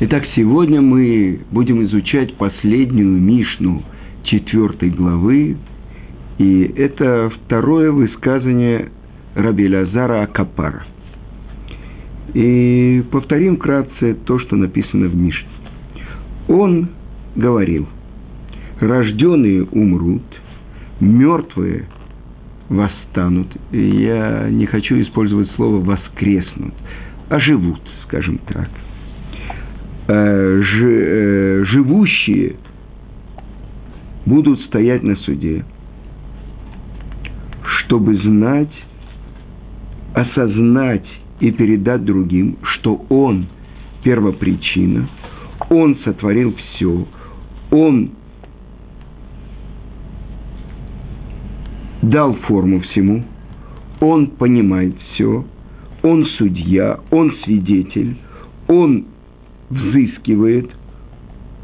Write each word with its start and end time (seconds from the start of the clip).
Итак, 0.00 0.24
сегодня 0.34 0.80
мы 0.80 1.38
будем 1.52 1.84
изучать 1.84 2.34
последнюю 2.34 3.10
Мишну 3.10 3.84
четвертой 4.24 4.90
главы, 4.90 5.56
и 6.36 6.62
это 6.76 7.30
второе 7.30 7.92
высказывание 7.92 8.88
Раби 9.36 9.68
Лазара 9.68 10.24
Акапара. 10.24 10.84
И 12.32 13.04
повторим 13.12 13.56
вкратце 13.56 14.14
то, 14.26 14.40
что 14.40 14.56
написано 14.56 15.06
в 15.06 15.14
Мишне. 15.14 15.46
Он 16.48 16.88
говорил, 17.36 17.86
рожденные 18.80 19.62
умрут, 19.62 20.24
мертвые 20.98 21.86
восстанут. 22.68 23.46
Я 23.70 24.48
не 24.50 24.66
хочу 24.66 25.00
использовать 25.00 25.52
слово 25.52 25.78
воскреснут, 25.84 26.74
а 27.28 27.38
живут, 27.38 27.80
скажем 28.02 28.38
так. 28.38 28.68
Э, 30.06 30.60
э, 30.62 31.64
живущие 31.64 32.56
будут 34.26 34.60
стоять 34.66 35.02
на 35.02 35.16
суде, 35.16 35.64
чтобы 37.62 38.14
знать, 38.18 38.72
осознать 40.12 41.06
и 41.40 41.50
передать 41.52 42.04
другим, 42.04 42.58
что 42.74 43.02
Он 43.08 43.46
первопричина, 44.02 45.08
Он 45.70 45.96
сотворил 46.04 46.54
все, 46.54 47.06
Он 47.70 48.10
дал 52.02 52.34
форму 52.46 52.80
всему, 52.80 53.24
Он 54.00 54.26
понимает 54.26 54.96
все, 55.14 55.46
Он 56.02 56.26
судья, 56.36 57.00
Он 57.10 57.32
свидетель, 57.42 58.18
Он 58.68 59.06
взыскивает, 59.70 60.70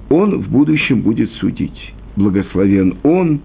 Он 0.09 0.43
в 0.43 0.51
будущем 0.51 1.03
будет 1.03 1.31
судить. 1.33 1.95
Благословен 2.17 2.97
Он, 3.03 3.41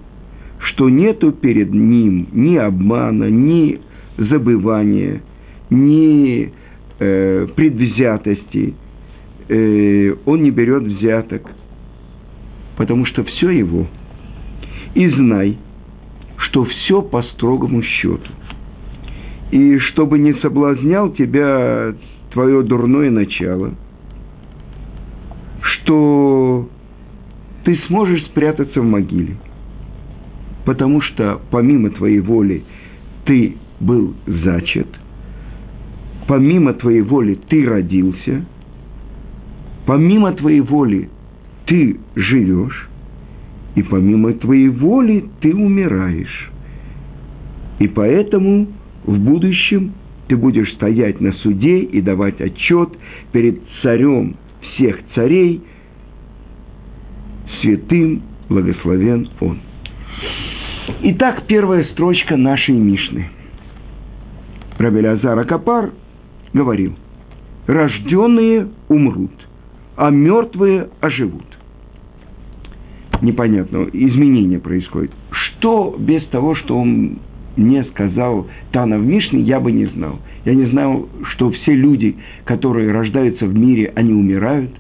что 0.59 0.89
нету 0.89 1.31
перед 1.31 1.73
Ним 1.73 2.27
ни 2.31 2.55
обмана, 2.55 3.29
ни 3.29 3.79
забывания, 4.17 5.21
ни 5.69 6.51
э, 6.99 7.47
предвзятости. 7.55 8.73
Э, 9.47 10.15
он 10.25 10.43
не 10.43 10.51
берет 10.51 10.83
взяток, 10.83 11.49
потому 12.77 13.05
что 13.05 13.23
все 13.23 13.49
Его. 13.49 13.87
И 14.95 15.07
знай, 15.09 15.57
что 16.37 16.63
все 16.65 17.01
по 17.01 17.21
строгому 17.23 17.81
счету. 17.83 18.31
И 19.51 19.77
чтобы 19.79 20.17
не 20.17 20.33
соблазнял 20.35 21.11
тебя 21.11 21.93
твое 22.31 22.63
дурное 22.63 23.11
начало, 23.11 23.75
что 25.85 26.67
ты 27.63 27.77
сможешь 27.87 28.25
спрятаться 28.25 28.81
в 28.81 28.85
могиле, 28.85 29.35
потому 30.65 31.01
что 31.01 31.41
помимо 31.51 31.91
твоей 31.91 32.19
воли 32.19 32.63
ты 33.25 33.55
был 33.79 34.15
зачат, 34.25 34.87
помимо 36.27 36.73
твоей 36.73 37.01
воли 37.01 37.37
ты 37.49 37.65
родился, 37.65 38.45
помимо 39.85 40.33
твоей 40.33 40.61
воли 40.61 41.09
ты 41.65 41.99
живешь, 42.15 42.89
и 43.75 43.83
помимо 43.83 44.33
твоей 44.33 44.69
воли 44.69 45.25
ты 45.41 45.53
умираешь. 45.53 46.51
И 47.79 47.87
поэтому 47.87 48.67
в 49.05 49.19
будущем 49.19 49.93
ты 50.27 50.35
будешь 50.35 50.71
стоять 50.73 51.19
на 51.21 51.33
суде 51.33 51.79
и 51.79 52.01
давать 52.01 52.39
отчет 52.41 52.89
перед 53.31 53.59
царем 53.81 54.37
всех 54.61 54.97
царей, 55.13 55.61
святым 57.61 58.21
благословен 58.49 59.29
Он. 59.41 59.59
Итак, 61.03 61.43
первая 61.47 61.83
строчка 61.85 62.37
нашей 62.37 62.75
Мишны. 62.75 63.29
Рабелязар 64.77 65.37
Акапар 65.39 65.91
говорил, 66.53 66.95
рожденные 67.65 68.67
умрут, 68.87 69.31
а 69.95 70.09
мертвые 70.09 70.89
оживут 71.01 71.45
непонятного 73.21 73.89
изменения 73.91 74.59
происходит. 74.59 75.11
Что 75.31 75.95
без 75.97 76.23
того, 76.27 76.55
что 76.55 76.77
он 76.77 77.19
мне 77.55 77.83
сказал 77.85 78.47
Тана 78.71 78.97
в 78.97 79.05
Мишне, 79.05 79.41
я 79.41 79.59
бы 79.59 79.71
не 79.71 79.85
знал. 79.85 80.19
Я 80.45 80.53
не 80.53 80.65
знал, 80.67 81.07
что 81.31 81.51
все 81.51 81.73
люди, 81.73 82.15
которые 82.45 82.91
рождаются 82.91 83.45
в 83.45 83.55
мире, 83.55 83.91
они 83.95 84.13
умирают. 84.13 84.71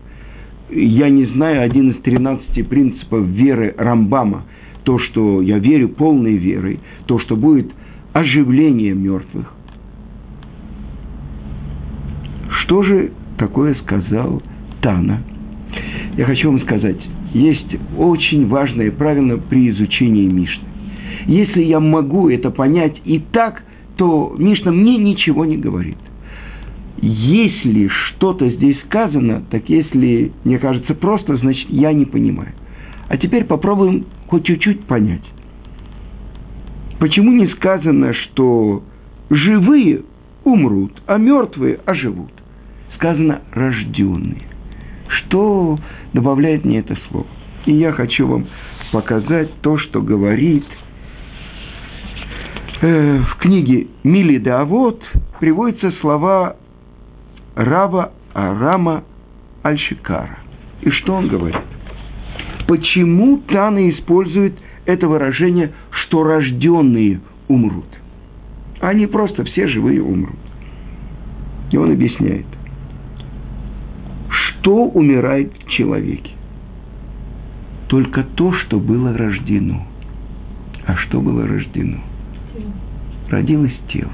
Я 0.69 1.09
не 1.09 1.25
знаю 1.25 1.63
один 1.63 1.91
из 1.91 2.01
13 2.01 2.67
принципов 2.67 3.25
веры 3.25 3.75
Рамбама, 3.77 4.43
то, 4.83 4.99
что 4.99 5.41
я 5.41 5.59
верю 5.59 5.89
полной 5.89 6.35
верой, 6.35 6.79
то, 7.05 7.19
что 7.19 7.35
будет 7.35 7.71
оживление 8.13 8.93
мертвых. 8.93 9.53
Что 12.63 12.83
же 12.83 13.11
такое 13.37 13.75
сказал 13.75 14.41
Тана? 14.81 15.21
Я 16.17 16.25
хочу 16.25 16.49
вам 16.49 16.61
сказать, 16.61 16.97
есть 17.33 17.75
очень 17.97 18.47
важное 18.47 18.91
правило 18.91 19.37
при 19.37 19.69
изучении 19.69 20.27
Мишны. 20.27 20.63
Если 21.25 21.63
я 21.63 21.79
могу 21.79 22.29
это 22.29 22.49
понять 22.49 23.01
и 23.03 23.19
так, 23.19 23.63
то 23.97 24.35
Мишна 24.37 24.71
мне 24.71 24.97
ничего 24.97 25.45
не 25.45 25.57
говорит. 25.57 25.97
Если 27.01 27.87
что-то 27.87 28.49
здесь 28.49 28.77
сказано, 28.85 29.43
так 29.51 29.67
если 29.67 30.31
мне 30.43 30.59
кажется 30.59 30.93
просто, 30.93 31.35
значит 31.37 31.69
я 31.69 31.91
не 31.93 32.05
понимаю. 32.05 32.53
А 33.09 33.17
теперь 33.17 33.43
попробуем 33.43 34.05
хоть 34.27 34.45
чуть-чуть 34.45 34.85
понять. 34.85 35.23
Почему 36.99 37.31
не 37.31 37.47
сказано, 37.47 38.13
что 38.13 38.83
живые 39.29 40.03
умрут, 40.43 41.01
а 41.05 41.17
мертвые 41.17 41.79
оживут? 41.85 42.31
Сказано 42.95 43.41
рожденные. 43.51 44.43
Что 45.07 45.77
добавляет 46.13 46.63
мне 46.63 46.79
это 46.79 46.97
слово? 47.09 47.27
И 47.65 47.73
я 47.73 47.91
хочу 47.91 48.25
вам 48.25 48.47
показать 48.91 49.51
то, 49.61 49.77
что 49.77 50.01
говорит 50.01 50.65
э, 52.81 53.19
в 53.19 53.35
книге 53.39 53.87
Мили 54.03 54.37
Давод 54.37 55.01
приводятся 55.39 55.91
слова 55.99 56.55
Рава 57.55 58.11
Арама 58.33 59.03
Альшикара. 59.63 60.39
И 60.81 60.89
что 60.89 61.15
он 61.15 61.27
говорит? 61.27 61.61
Почему 62.67 63.37
Тана 63.47 63.89
использует 63.89 64.53
это 64.85 65.07
выражение, 65.07 65.71
что 65.89 66.23
рожденные 66.23 67.21
умрут? 67.47 67.85
Они 68.81 69.07
просто 69.07 69.43
все 69.45 69.67
живые 69.67 70.01
умрут. 70.01 70.35
И 71.71 71.77
он 71.77 71.91
объясняет 71.91 72.45
что 74.65 74.85
умирает 74.85 75.53
в 75.53 75.69
человеке? 75.69 76.31
Только 77.87 78.23
то, 78.23 78.51
что 78.51 78.79
было 78.79 79.15
рождено. 79.15 79.85
А 80.87 80.95
что 80.97 81.21
было 81.21 81.45
рождено? 81.45 81.99
Родилось 83.29 83.77
тело. 83.93 84.11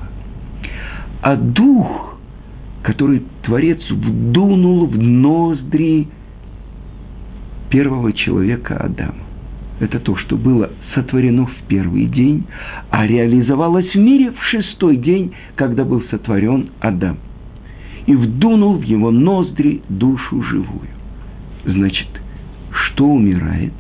А 1.22 1.38
дух, 1.38 2.20
который 2.84 3.24
Творец 3.44 3.80
вдунул 3.90 4.88
в 4.88 4.98
ноздри 4.98 6.08
первого 7.70 8.14
человека 8.14 8.78
Адама. 8.78 9.16
Это 9.80 10.00
то, 10.00 10.16
что 10.18 10.36
было 10.36 10.70
сотворено 10.94 11.48
в 11.48 11.56
первый 11.68 12.06
день, 12.06 12.46
а 12.92 13.08
реализовалось 13.08 13.92
в 13.94 13.98
мире 13.98 14.32
в 14.32 14.44
шестой 14.44 14.98
день, 14.98 15.34
когда 15.56 15.84
был 15.84 16.04
сотворен 16.12 16.70
Адам– 16.80 17.18
и 18.06 18.16
вдунул 18.16 18.78
в 18.78 18.84
его 18.84 19.12
ноздри 19.12 19.82
душу 19.90 20.42
живую. 20.44 20.90
Значит, 21.66 22.08
что 22.72 23.06
умирает? 23.06 23.74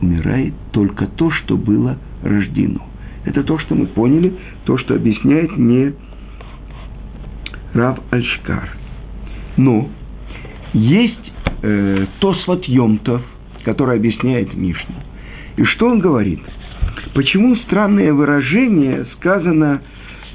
Умирает 0.00 0.54
только 0.72 1.06
то, 1.06 1.30
что 1.30 1.56
было 1.56 1.96
рождено. 2.22 2.82
Это 3.24 3.42
то, 3.42 3.58
что 3.58 3.74
мы 3.74 3.86
поняли, 3.86 4.34
то, 4.64 4.78
что 4.78 4.94
объясняет 4.94 5.56
мне 5.56 5.94
Рав 7.76 7.98
Альшкар. 8.10 8.70
Но 9.56 9.88
есть 10.72 11.32
э, 11.62 12.06
Тосфат 12.20 12.64
Йомтов, 12.64 13.22
который 13.64 13.96
объясняет 13.96 14.54
Мишну. 14.54 14.94
И 15.56 15.64
что 15.64 15.88
он 15.88 16.00
говорит? 16.00 16.40
Почему 17.14 17.56
странное 17.56 18.12
выражение 18.12 19.06
сказано 19.16 19.82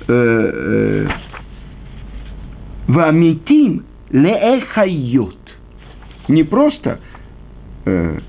э, 0.08 0.14
э, 0.14 1.08
Вамитим 2.88 3.86
леэхайот. 4.10 5.38
Не 6.28 6.44
просто, 6.44 7.00
э, 7.86 8.20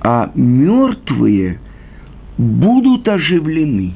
а 0.00 0.30
мертвые 0.34 1.60
будут 2.36 3.06
оживлены. 3.06 3.94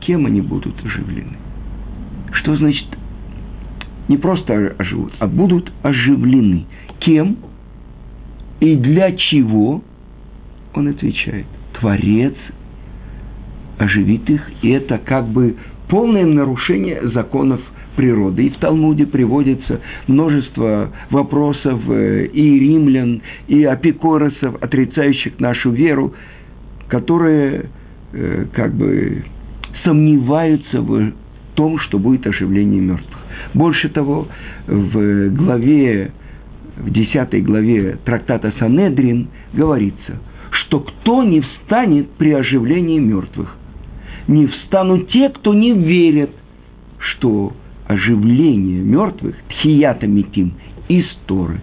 Кем 0.00 0.26
они 0.26 0.40
будут 0.40 0.84
оживлены? 0.84 1.36
Что 2.32 2.56
значит 2.56 2.86
не 4.08 4.16
просто 4.16 4.74
оживут, 4.78 5.12
а 5.18 5.26
будут 5.26 5.72
оживлены. 5.82 6.66
Кем 7.00 7.36
и 8.60 8.76
для 8.76 9.12
чего? 9.12 9.82
Он 10.74 10.88
отвечает, 10.88 11.46
Творец 11.78 12.34
оживит 13.78 14.28
их, 14.28 14.42
и 14.62 14.70
это 14.70 14.98
как 14.98 15.26
бы 15.26 15.56
полное 15.88 16.24
нарушение 16.24 17.08
законов 17.08 17.60
природы. 17.96 18.46
И 18.46 18.50
в 18.50 18.58
Талмуде 18.58 19.06
приводится 19.06 19.80
множество 20.06 20.92
вопросов 21.10 21.80
э, 21.88 22.26
и 22.26 22.58
римлян, 22.58 23.22
и 23.48 23.64
апикоросов, 23.64 24.62
отрицающих 24.62 25.40
нашу 25.40 25.70
веру, 25.70 26.14
которые 26.88 27.70
э, 28.12 28.46
как 28.52 28.74
бы 28.74 29.24
сомневаются 29.82 30.80
в 30.80 31.12
том, 31.54 31.78
что 31.80 31.98
будет 31.98 32.26
оживление 32.26 32.80
мертвых. 32.80 33.15
Больше 33.54 33.88
того, 33.88 34.28
в 34.66 35.28
главе, 35.30 36.12
в 36.76 36.90
десятой 36.90 37.40
главе 37.40 37.98
трактата 38.04 38.52
Санедрин 38.58 39.28
говорится, 39.52 40.20
что 40.50 40.80
кто 40.80 41.22
не 41.22 41.40
встанет 41.40 42.10
при 42.12 42.32
оживлении 42.32 42.98
мертвых, 42.98 43.56
не 44.28 44.46
встанут 44.46 45.10
те, 45.10 45.28
кто 45.28 45.54
не 45.54 45.72
верит, 45.72 46.30
что 46.98 47.52
оживление 47.86 48.82
мертвых, 48.82 49.36
тхията 49.48 50.06
митим, 50.06 50.54
из 50.88 51.06
Торы. 51.26 51.60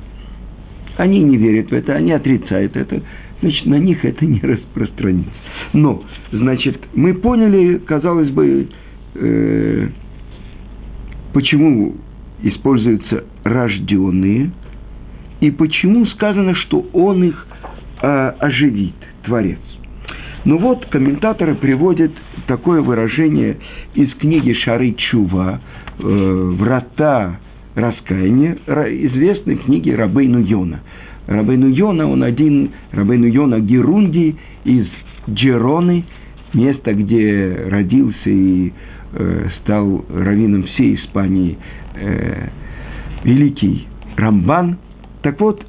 Они 0.97 1.19
не 1.19 1.37
верят 1.37 1.69
в 1.69 1.73
это, 1.73 1.95
они 1.95 2.11
отрицают 2.11 2.75
это, 2.75 3.01
значит, 3.41 3.65
на 3.65 3.75
них 3.75 4.05
это 4.05 4.25
не 4.25 4.39
распространится. 4.39 5.31
Но, 5.73 6.03
значит, 6.31 6.79
мы 6.93 7.13
поняли, 7.13 7.77
казалось 7.85 8.29
бы, 8.29 8.67
э, 9.15 9.87
почему 11.33 11.95
используются 12.41 13.25
рожденные, 13.43 14.51
и 15.41 15.51
почему 15.51 16.05
сказано, 16.07 16.55
что 16.55 16.85
он 16.93 17.23
их 17.23 17.47
э, 18.01 18.33
оживит, 18.39 18.95
Творец. 19.23 19.59
Ну 20.45 20.57
вот, 20.57 20.85
комментаторы 20.87 21.55
приводят 21.55 22.11
такое 22.47 22.81
выражение 22.81 23.57
из 23.93 24.13
книги 24.15 24.53
Шары 24.53 24.91
Чува 24.91 25.59
э, 25.99 26.03
«Врата 26.59 27.39
раскаяния», 27.75 28.57
известной 28.67 29.55
книги 29.55 29.89
Рабейну 29.89 30.39
Йона. 30.39 30.81
Рабейну 31.27 31.69
Йона, 31.69 32.09
он 32.09 32.23
один, 32.23 32.71
Рабейну 32.91 33.27
Йона 33.27 33.59
Герунди 33.61 34.35
из 34.65 34.87
Джероны, 35.29 36.03
место, 36.53 36.93
где 36.93 37.67
родился 37.69 38.29
и 38.29 38.73
э, 39.13 39.49
стал 39.61 40.05
раввином 40.09 40.63
всей 40.63 40.95
Испании 40.95 41.57
э, 41.95 42.49
великий 43.23 43.87
Рамбан. 44.17 44.77
Так 45.21 45.39
вот, 45.39 45.65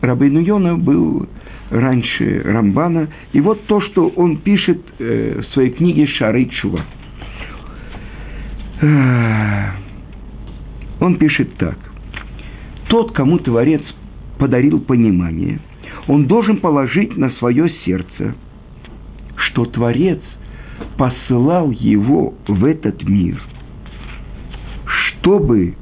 Рабейну 0.00 0.40
Йона 0.40 0.76
был 0.76 1.28
раньше 1.70 2.42
Рамбана. 2.44 3.08
И 3.32 3.40
вот 3.40 3.64
то, 3.66 3.80
что 3.80 4.08
он 4.08 4.38
пишет 4.38 4.80
э, 4.98 5.40
в 5.40 5.52
своей 5.52 5.70
книге 5.70 6.06
«Шары 6.06 6.44
Чува». 6.46 6.84
Э, 8.80 9.68
он 11.00 11.16
пишет 11.16 11.56
так. 11.56 11.78
Тот, 12.88 13.12
кому 13.12 13.38
Творец 13.38 13.82
подарил 14.38 14.80
понимание, 14.80 15.60
он 16.08 16.26
должен 16.26 16.58
положить 16.58 17.16
на 17.16 17.30
свое 17.30 17.70
сердце, 17.84 18.34
что 19.36 19.64
Творец 19.64 20.20
посылал 20.96 21.70
его 21.70 22.34
в 22.46 22.64
этот 22.64 23.02
мир, 23.02 23.42
чтобы 24.84 25.76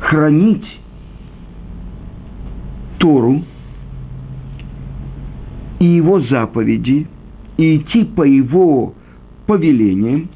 хранить 0.00 0.66
Тору, 2.98 3.42
и 5.78 5.84
его 5.84 6.20
заповеди, 6.20 7.06
и 7.56 7.76
идти 7.76 8.04
по 8.04 8.22
его 8.22 8.94
повелениям, 9.46 10.28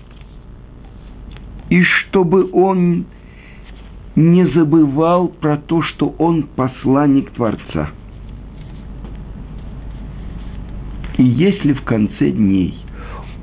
и 1.68 1.82
чтобы 1.82 2.48
он 2.52 3.06
не 4.14 4.46
забывал 4.48 5.28
про 5.28 5.56
то, 5.56 5.82
что 5.82 6.14
он 6.18 6.44
посланник 6.54 7.30
Творца. 7.30 7.90
И 11.16 11.24
если 11.24 11.72
в 11.72 11.82
конце 11.82 12.30
дней 12.30 12.81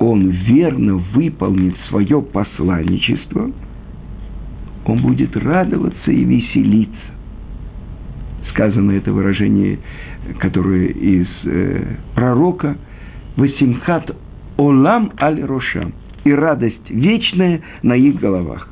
он 0.00 0.30
верно 0.30 0.96
выполнит 0.96 1.76
свое 1.88 2.20
посланничество, 2.20 3.50
он 4.86 5.02
будет 5.02 5.36
радоваться 5.36 6.10
и 6.10 6.24
веселиться. 6.24 6.96
Сказано 8.50 8.92
это 8.92 9.12
выражение 9.12 9.78
которое 10.38 10.88
из 10.88 11.26
э, 11.44 11.96
пророка, 12.14 12.76
«Васимхат 13.36 14.14
олам 14.56 15.12
аль 15.20 15.42
рошам» 15.42 15.92
и 16.24 16.32
радость 16.32 16.90
вечная 16.90 17.62
на 17.82 17.94
их 17.94 18.20
головах. 18.20 18.68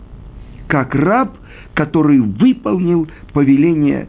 Как 0.67 0.95
раб, 0.95 1.37
который 1.75 2.21
выполнил 2.21 3.09
повеление 3.33 4.09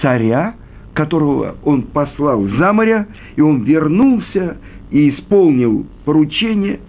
царя, 0.00 0.54
которого 0.94 1.56
он 1.64 1.82
послал 1.82 2.46
за 2.46 2.72
моря, 2.72 3.08
и 3.34 3.40
он 3.40 3.64
вернулся 3.64 4.58
и 4.90 5.10
исполнил 5.10 5.86
поручение, 6.04 6.80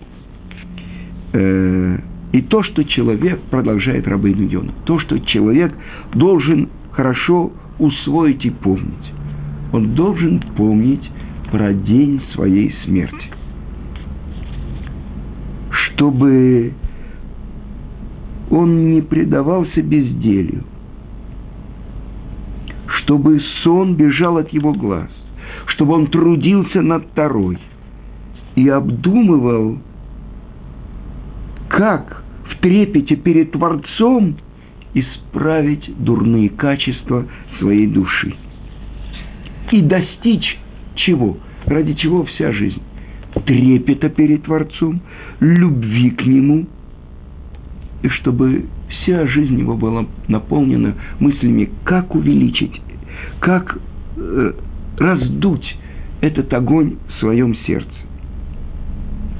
э, 1.33 1.97
и 2.31 2.41
то, 2.41 2.63
что 2.63 2.83
человек, 2.83 3.41
продолжает 3.49 4.07
Рабейну 4.07 4.47
Йона, 4.47 4.73
то, 4.85 4.99
что 4.99 5.19
человек 5.19 5.73
должен 6.13 6.69
хорошо 6.91 7.51
усвоить 7.77 8.45
и 8.45 8.49
помнить. 8.49 9.13
Он 9.73 9.93
должен 9.93 10.41
помнить 10.55 11.09
про 11.51 11.73
день 11.73 12.21
своей 12.33 12.73
смерти. 12.85 13.27
Чтобы 15.71 16.73
он 18.49 18.91
не 18.91 19.01
предавался 19.01 19.81
безделью, 19.81 20.63
чтобы 22.87 23.41
сон 23.63 23.95
бежал 23.95 24.37
от 24.37 24.49
его 24.49 24.73
глаз, 24.73 25.09
чтобы 25.67 25.93
он 25.93 26.07
трудился 26.07 26.81
над 26.81 27.05
второй 27.07 27.57
и 28.55 28.67
обдумывал, 28.69 29.77
как 31.69 32.23
в 32.49 32.57
трепете 32.59 33.15
перед 33.15 33.51
Творцом 33.51 34.37
исправить 34.93 35.89
дурные 36.03 36.49
качества 36.49 37.25
своей 37.59 37.87
души 37.87 38.35
и 39.71 39.81
достичь 39.81 40.57
чего? 40.95 41.37
Ради 41.65 41.93
чего 41.93 42.23
вся 42.25 42.51
жизнь? 42.51 42.81
Трепета 43.45 44.09
перед 44.09 44.43
Творцом, 44.43 45.01
любви 45.39 46.11
к 46.11 46.25
Нему, 46.25 46.67
и 48.03 48.09
чтобы 48.09 48.65
вся 48.89 49.25
жизнь 49.27 49.57
его 49.57 49.75
была 49.75 50.05
наполнена 50.27 50.95
мыслями, 51.19 51.69
как 51.85 52.13
увеличить, 52.13 52.81
как 53.39 53.79
э, 54.17 54.53
раздуть 54.97 55.77
этот 56.19 56.53
огонь 56.53 56.97
в 57.07 57.19
своем 57.19 57.55
сердце. 57.65 57.89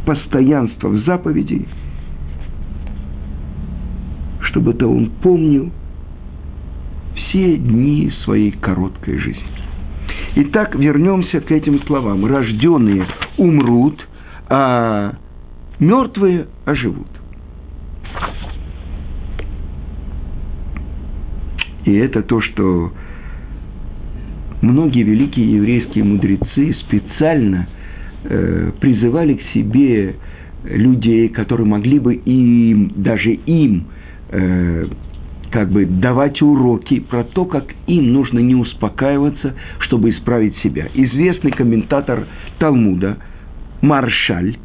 Постоянство 0.06 0.90
в 0.90 1.06
заповеди, 1.06 1.68
чтобы 4.42 4.74
то 4.74 4.88
он 4.88 5.12
помнил 5.22 5.72
все 7.16 7.58
дни 7.58 8.12
своей 8.24 8.52
короткой 8.52 9.18
жизни. 9.20 9.44
Итак, 10.36 10.76
вернемся 10.76 11.40
к 11.42 11.52
этим 11.52 11.82
словам. 11.84 12.26
Рожденные 12.26 13.06
умрут, 13.38 14.08
а 14.50 15.14
мертвые 15.80 16.48
оживут. 16.66 17.08
И 21.86 21.94
это 21.94 22.22
то, 22.22 22.42
что 22.42 22.92
многие 24.62 25.04
великие 25.04 25.54
еврейские 25.56 26.04
мудрецы 26.04 26.76
специально 26.86 27.68
э, 28.24 28.72
призывали 28.80 29.36
к 29.36 29.42
себе 29.54 30.16
людей, 30.64 31.30
которые 31.30 31.68
могли 31.68 32.00
бы 32.00 32.16
им, 32.16 32.92
даже 32.96 33.32
им 33.32 33.88
э, 34.30 34.88
как 35.52 35.70
бы 35.70 35.86
давать 35.86 36.42
уроки 36.42 37.00
про 37.00 37.24
то, 37.24 37.46
как 37.46 37.66
им 37.88 38.14
нужно 38.14 38.40
не 38.40 38.56
успокаиваться, 38.56 39.56
чтобы 39.80 40.12
исправить 40.12 40.56
себя. 40.58 40.88
Известный 40.94 41.52
комментатор 41.52 42.26
Талмуда 42.58 43.18
Маршаль, 43.82 44.58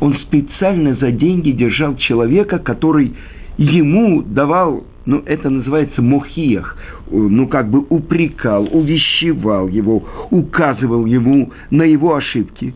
он 0.00 0.18
специально 0.20 0.94
за 0.96 1.10
деньги 1.10 1.50
держал 1.50 1.96
человека, 1.96 2.58
который 2.58 3.14
ему 3.56 4.22
давал, 4.22 4.84
ну, 5.04 5.22
это 5.24 5.50
называется 5.50 6.02
мохиях, 6.02 6.76
ну, 7.10 7.46
как 7.48 7.70
бы 7.70 7.84
упрекал, 7.88 8.68
увещевал 8.70 9.68
его, 9.68 10.04
указывал 10.30 11.06
ему 11.06 11.52
на 11.70 11.82
его 11.82 12.14
ошибки. 12.14 12.74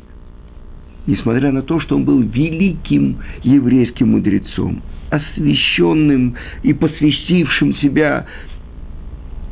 Несмотря 1.07 1.51
на 1.51 1.63
то, 1.63 1.81
что 1.81 1.97
он 1.97 2.05
был 2.05 2.21
великим 2.21 3.17
еврейским 3.43 4.11
мудрецом– 4.13 4.83
освященным 5.11 6.37
и 6.63 6.73
посвятившим 6.73 7.75
себя 7.77 8.27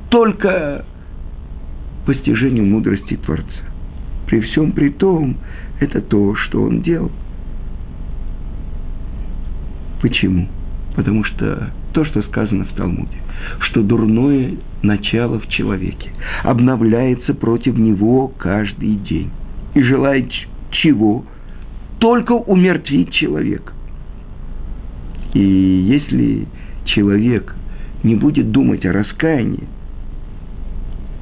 только 0.08 0.85
постижению 2.06 2.64
мудрости 2.64 3.16
Творца. 3.16 3.44
При 4.26 4.40
всем 4.40 4.73
при 4.73 4.90
том, 4.90 5.37
это 5.80 6.00
то, 6.00 6.35
что 6.37 6.62
он 6.62 6.82
делал. 6.82 7.11
Почему? 10.00 10.49
Потому 10.99 11.23
что 11.23 11.71
то, 11.93 12.05
что 12.07 12.23
сказано 12.23 12.64
в 12.64 12.73
Талмуде, 12.75 13.19
что 13.61 13.85
дурное 13.85 14.57
начало 14.83 15.38
в 15.38 15.47
человеке 15.47 16.11
обновляется 16.43 17.35
против 17.35 17.78
него 17.78 18.26
каждый 18.37 18.97
день 18.97 19.31
и 19.75 19.81
желает 19.81 20.28
чего? 20.73 21.25
Только 22.00 22.33
умертвить 22.33 23.12
человека. 23.12 23.73
И 25.35 25.40
если 25.40 26.49
человек 26.85 27.55
не 28.02 28.17
будет 28.17 28.50
думать 28.50 28.85
о 28.85 28.93
раскаянии, 28.93 29.69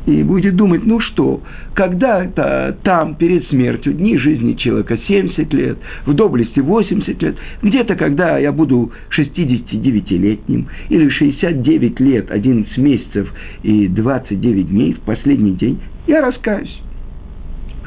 и 0.06 0.22
будет 0.22 0.54
думать, 0.54 0.82
ну 0.84 1.00
что, 1.00 1.42
когда-то 1.75 2.78
там, 2.82 3.16
перед 3.16 3.46
смертью, 3.48 3.92
дни 3.92 4.16
жизни 4.16 4.54
человека 4.54 4.98
70 5.06 5.52
лет, 5.52 5.78
в 6.06 6.14
доблести 6.14 6.60
80 6.60 7.22
лет, 7.22 7.36
где-то, 7.62 7.96
когда 7.96 8.38
я 8.38 8.52
буду 8.52 8.92
69-летним, 9.16 10.68
или 10.88 11.08
69 11.08 12.00
лет, 12.00 12.30
11 12.30 12.78
месяцев 12.78 13.32
и 13.62 13.88
29 13.88 14.68
дней, 14.68 14.92
в 14.94 15.00
последний 15.00 15.52
день, 15.52 15.80
я 16.06 16.22
раскаюсь. 16.22 16.80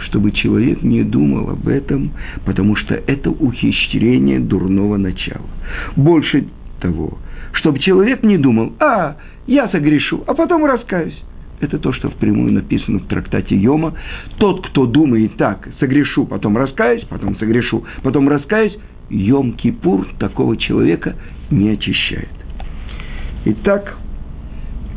Чтобы 0.08 0.32
человек 0.32 0.82
не 0.82 1.04
думал 1.04 1.50
об 1.52 1.68
этом, 1.68 2.12
потому 2.46 2.76
что 2.76 2.96
это 2.96 3.30
ухищрение 3.32 4.40
дурного 4.40 4.98
начала. 4.98 5.46
Больше 5.96 6.46
того, 6.80 7.18
чтобы 7.54 7.80
человек 7.80 8.24
не 8.24 8.38
думал, 8.38 8.74
а, 8.80 9.18
я 9.48 9.68
согрешу, 9.70 10.24
а 10.26 10.34
потом 10.34 10.66
раскаюсь. 10.66 11.18
Это 11.62 11.78
то, 11.78 11.92
что 11.92 12.10
впрямую 12.10 12.54
написано 12.54 13.00
в 13.00 13.08
трактате 13.08 13.56
Йома. 13.56 13.94
Тот, 14.38 14.66
кто 14.68 14.86
думает 14.86 15.36
так, 15.36 15.68
согрешу, 15.80 16.26
потом 16.26 16.58
раскаюсь, 16.58 17.04
потом 17.10 17.38
согрешу, 17.38 17.84
потом 18.02 18.30
раскаюсь, 18.30 18.78
Йом-Кипур 19.10 20.18
такого 20.20 20.56
человека 20.56 21.16
не 21.50 21.70
очищает. 21.72 22.30
Итак, 23.46 23.98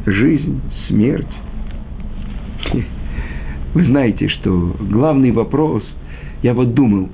жизнь, 0.06 0.60
смерть. 0.86 1.26
Вы 3.74 3.84
знаете, 3.86 4.28
что 4.28 4.76
главный 4.80 5.30
вопрос, 5.30 5.82
я 6.42 6.52
вот 6.52 6.74
думал, 6.74 7.08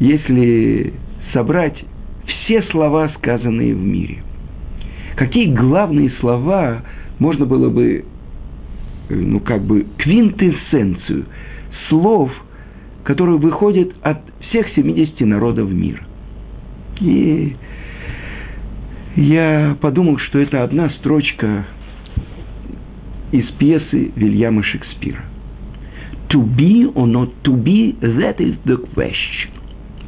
если 0.00 0.92
собрать 1.32 1.84
все 2.26 2.62
слова, 2.64 3.10
сказанные 3.18 3.74
в 3.74 3.80
мире, 3.80 4.18
какие 5.16 5.54
главные 5.54 6.10
слова 6.20 6.82
можно 7.18 7.46
было 7.46 7.70
бы 7.70 8.04
ну, 9.10 9.40
как 9.40 9.62
бы 9.62 9.86
квинтэссенцию 9.98 11.26
слов, 11.88 12.30
которые 13.04 13.38
выходят 13.38 13.92
от 14.02 14.18
всех 14.48 14.68
70 14.74 15.20
народов 15.20 15.70
мира. 15.70 16.02
И 17.00 17.56
я 19.16 19.76
подумал, 19.80 20.18
что 20.18 20.38
это 20.38 20.62
одна 20.62 20.90
строчка 20.90 21.66
из 23.32 23.46
пьесы 23.58 24.12
Вильяма 24.14 24.62
Шекспира. 24.62 25.24
To 26.28 26.44
be 26.44 26.84
or 26.94 27.06
not 27.06 27.30
to 27.42 27.56
be, 27.56 27.98
that 28.00 28.38
is 28.38 28.56
the 28.64 28.76
question. 28.94 29.50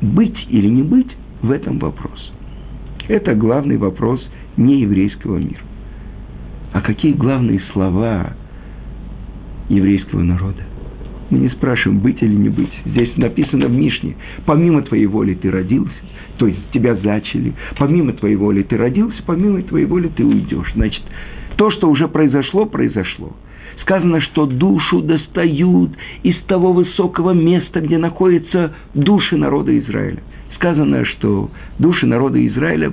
Быть 0.00 0.36
или 0.50 0.68
не 0.68 0.82
быть, 0.82 1.10
в 1.42 1.50
этом 1.50 1.78
вопрос. 1.78 2.32
Это 3.08 3.34
главный 3.34 3.76
вопрос 3.76 4.24
нееврейского 4.56 5.38
мира. 5.38 5.62
А 6.72 6.80
какие 6.80 7.12
главные 7.12 7.60
слова 7.72 8.34
еврейского 9.72 10.22
народа. 10.22 10.62
Мы 11.30 11.38
не 11.38 11.48
спрашиваем, 11.48 12.00
быть 12.00 12.22
или 12.22 12.34
не 12.34 12.50
быть. 12.50 12.72
Здесь 12.84 13.16
написано 13.16 13.66
в 13.66 13.72
Мишне, 13.72 14.16
помимо 14.44 14.82
твоей 14.82 15.06
воли 15.06 15.34
ты 15.34 15.50
родился, 15.50 15.94
то 16.36 16.46
есть 16.46 16.60
тебя 16.72 16.94
зачали, 16.96 17.54
помимо 17.78 18.12
твоей 18.12 18.36
воли 18.36 18.62
ты 18.62 18.76
родился, 18.76 19.22
помимо 19.24 19.62
твоей 19.62 19.86
воли 19.86 20.08
ты 20.14 20.24
уйдешь. 20.24 20.72
Значит, 20.74 21.02
то, 21.56 21.70
что 21.70 21.88
уже 21.88 22.06
произошло, 22.08 22.66
произошло. 22.66 23.32
Сказано, 23.80 24.20
что 24.20 24.46
душу 24.46 25.00
достают 25.00 25.92
из 26.22 26.36
того 26.44 26.72
высокого 26.72 27.32
места, 27.32 27.80
где 27.80 27.98
находятся 27.98 28.74
души 28.94 29.36
народа 29.36 29.76
Израиля. 29.78 30.22
Сказано, 30.54 31.04
что 31.06 31.50
души 31.78 32.06
народа 32.06 32.46
Израиля 32.46 32.92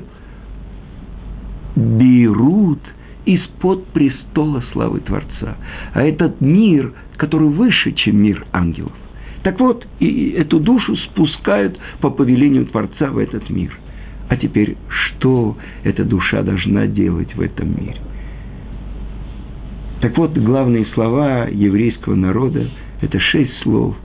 берут– 1.76 2.80
из-под 3.30 3.86
престола 3.90 4.64
славы 4.72 5.02
Творца. 5.02 5.56
А 5.94 6.02
этот 6.02 6.42
мир, 6.42 6.94
который 7.18 7.50
выше, 7.50 7.92
чем 7.92 8.18
мир 8.18 8.44
ангелов. 8.52 8.94
Так 9.44 9.60
вот, 9.60 9.86
и 10.00 10.32
эту 10.32 10.60
душу 10.60 10.96
спускают 10.96 11.78
по 12.02 12.10
повелению 12.10 12.66
Творца 12.66 13.12
в 13.12 13.20
этот 13.20 13.48
мир. 13.52 13.72
А 14.30 14.36
теперь, 14.36 14.78
что 14.90 15.56
эта 15.84 16.04
душа 16.04 16.42
должна 16.42 16.88
делать 16.88 17.36
в 17.36 17.42
этом 17.42 17.70
мире? 17.70 17.98
Так 20.02 20.18
вот, 20.18 20.36
главные 20.36 20.86
слова 20.88 21.48
еврейского 21.48 22.16
народа– 22.16 22.68
это 23.02 23.20
шесть 23.20 23.56
слов. 23.62 23.96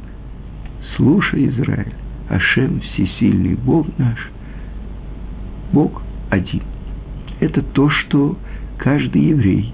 «Слушай, 0.96 1.46
Израиль, 1.48 1.94
Ашем 2.28 2.80
всесильный 2.80 3.54
Бог 3.54 3.86
наш, 3.96 4.18
Бог 5.72 6.02
один». 6.30 6.62
Это 7.40 7.62
то, 7.62 7.88
что 7.90 8.36
каждый 8.84 9.22
еврей 9.22 9.72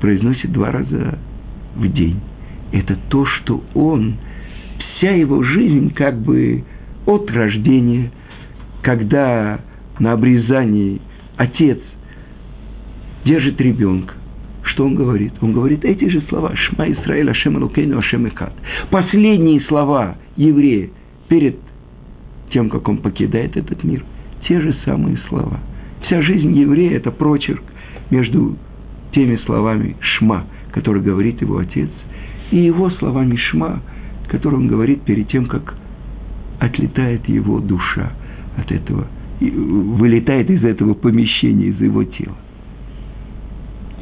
произносит 0.00 0.52
два 0.52 0.70
раза 0.70 1.18
в 1.74 1.92
день. 1.92 2.20
Это 2.70 2.96
то, 3.08 3.26
что 3.26 3.64
он, 3.74 4.14
вся 4.78 5.10
его 5.10 5.42
жизнь 5.42 5.92
как 5.92 6.16
бы 6.20 6.62
от 7.04 7.28
рождения, 7.32 8.12
когда 8.82 9.58
на 9.98 10.12
обрезании 10.12 11.00
отец 11.36 11.80
держит 13.24 13.60
ребенка, 13.60 14.14
что 14.62 14.84
он 14.84 14.94
говорит? 14.94 15.32
Он 15.40 15.52
говорит 15.52 15.84
эти 15.84 16.08
же 16.08 16.20
слова 16.28 16.54
«Шма 16.54 16.92
Исраэль, 16.92 17.28
Ашем 17.28 17.56
Алукейну, 17.56 17.98
Ашем 17.98 18.28
Икад». 18.28 18.52
Последние 18.90 19.62
слова 19.62 20.16
еврея 20.36 20.90
перед 21.28 21.56
тем, 22.52 22.70
как 22.70 22.88
он 22.88 22.98
покидает 22.98 23.56
этот 23.56 23.82
мир, 23.82 24.04
те 24.46 24.60
же 24.60 24.76
самые 24.84 25.18
слова. 25.28 25.58
Вся 26.02 26.22
жизнь 26.22 26.56
еврея– 26.56 26.92
это 26.98 27.10
прочерк– 27.10 27.64
между 28.10 28.56
теми 29.12 29.36
словами 29.46 29.96
«шма», 30.00 30.44
которые 30.72 31.02
говорит 31.02 31.40
его 31.40 31.58
отец, 31.58 31.90
и 32.50 32.58
его 32.58 32.90
словами 32.90 33.36
«шма», 33.36 33.80
которые 34.28 34.60
он 34.60 34.68
говорит 34.68 35.02
перед 35.02 35.28
тем, 35.28 35.46
как 35.46 35.74
отлетает 36.58 37.28
его 37.28 37.60
душа 37.60 38.12
от 38.56 38.70
этого, 38.70 39.06
вылетает 39.40 40.50
из 40.50 40.64
этого 40.64 40.94
помещения, 40.94 41.66
из 41.66 41.80
его 41.80 42.04
тела. 42.04 42.36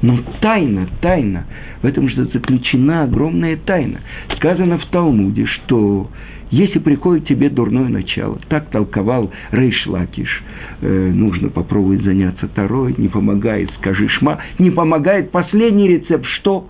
Но 0.02 0.18
тайна, 0.40 0.88
тайна, 1.00 1.44
в 1.82 1.86
этом 1.86 2.08
же 2.08 2.24
заключена 2.26 3.04
огромная 3.04 3.56
тайна. 3.56 4.00
Сказано 4.36 4.78
в 4.78 4.86
Талмуде, 4.86 5.46
что 5.46 6.10
если 6.50 6.78
приходит 6.78 7.26
тебе 7.26 7.48
дурное 7.48 7.88
начало, 7.88 8.38
так 8.48 8.70
толковал 8.70 9.32
Рейш 9.50 9.86
Лакиш, 9.86 10.42
э, 10.80 11.10
нужно 11.12 11.48
попробовать 11.48 12.02
заняться 12.02 12.46
второй, 12.46 12.94
не 12.98 13.08
помогает, 13.08 13.70
скажи 13.78 14.08
шма, 14.08 14.38
не 14.58 14.70
помогает 14.70 15.30
последний 15.30 15.88
рецепт, 15.88 16.26
что? 16.26 16.68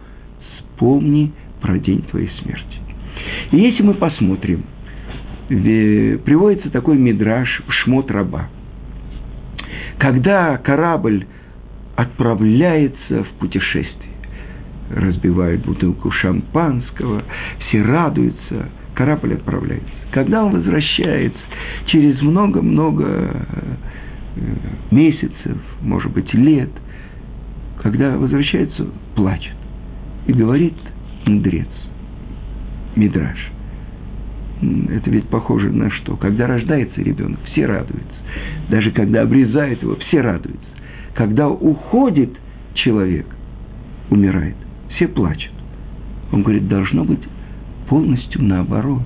Вспомни 0.57 1.33
про 1.61 1.79
день 1.79 2.03
твоей 2.03 2.31
смерти. 2.43 2.79
И 3.51 3.59
если 3.59 3.83
мы 3.83 3.95
посмотрим, 3.95 4.63
приводится 5.49 6.71
такой 6.71 6.97
мидраж 6.97 7.63
в 7.67 7.73
шмот 7.73 8.11
раба. 8.11 8.49
Когда 9.99 10.57
корабль 10.59 11.27
отправляется 11.97 13.25
в 13.25 13.29
путешествие, 13.39 14.13
разбивают 14.91 15.65
бутылку 15.65 16.11
шампанского, 16.11 17.25
все 17.69 17.83
радуются– 17.83 18.69
корабль 18.97 19.35
отправляется. 19.35 19.87
Когда 20.11 20.43
он 20.43 20.53
возвращается, 20.53 21.39
через 21.87 22.21
много-много 22.23 23.05
э, 23.07 24.41
месяцев, 24.91 25.59
может 25.83 26.11
быть, 26.13 26.33
лет, 26.35 26.71
когда 27.83 28.17
возвращается, 28.17 28.87
плачет. 29.15 29.55
И 30.27 30.33
говорит 30.33 30.75
мудрец, 31.27 31.69
мидраж. 32.97 33.39
Это 34.61 35.11
ведь 35.11 35.29
похоже 35.29 35.71
на 35.71 35.91
что? 35.91 36.17
Когда 36.17 36.47
рождается 36.47 37.03
ребенок, 37.03 37.39
все 37.53 37.67
радуются. 37.67 38.17
Даже 38.71 38.91
когда 38.91 39.23
обрезают 39.23 39.83
его, 39.83 39.97
все 39.97 40.23
радуются. 40.23 40.67
Когда 41.17 41.49
уходит 41.49 42.31
человек, 42.75 43.27
умирает, 44.11 44.57
все 44.95 45.09
плачут. 45.09 45.53
Он 46.31 46.43
говорит, 46.43 46.69
должно 46.69 47.05
быть 47.05 47.23
полностью 47.89 48.43
наоборот. 48.43 49.03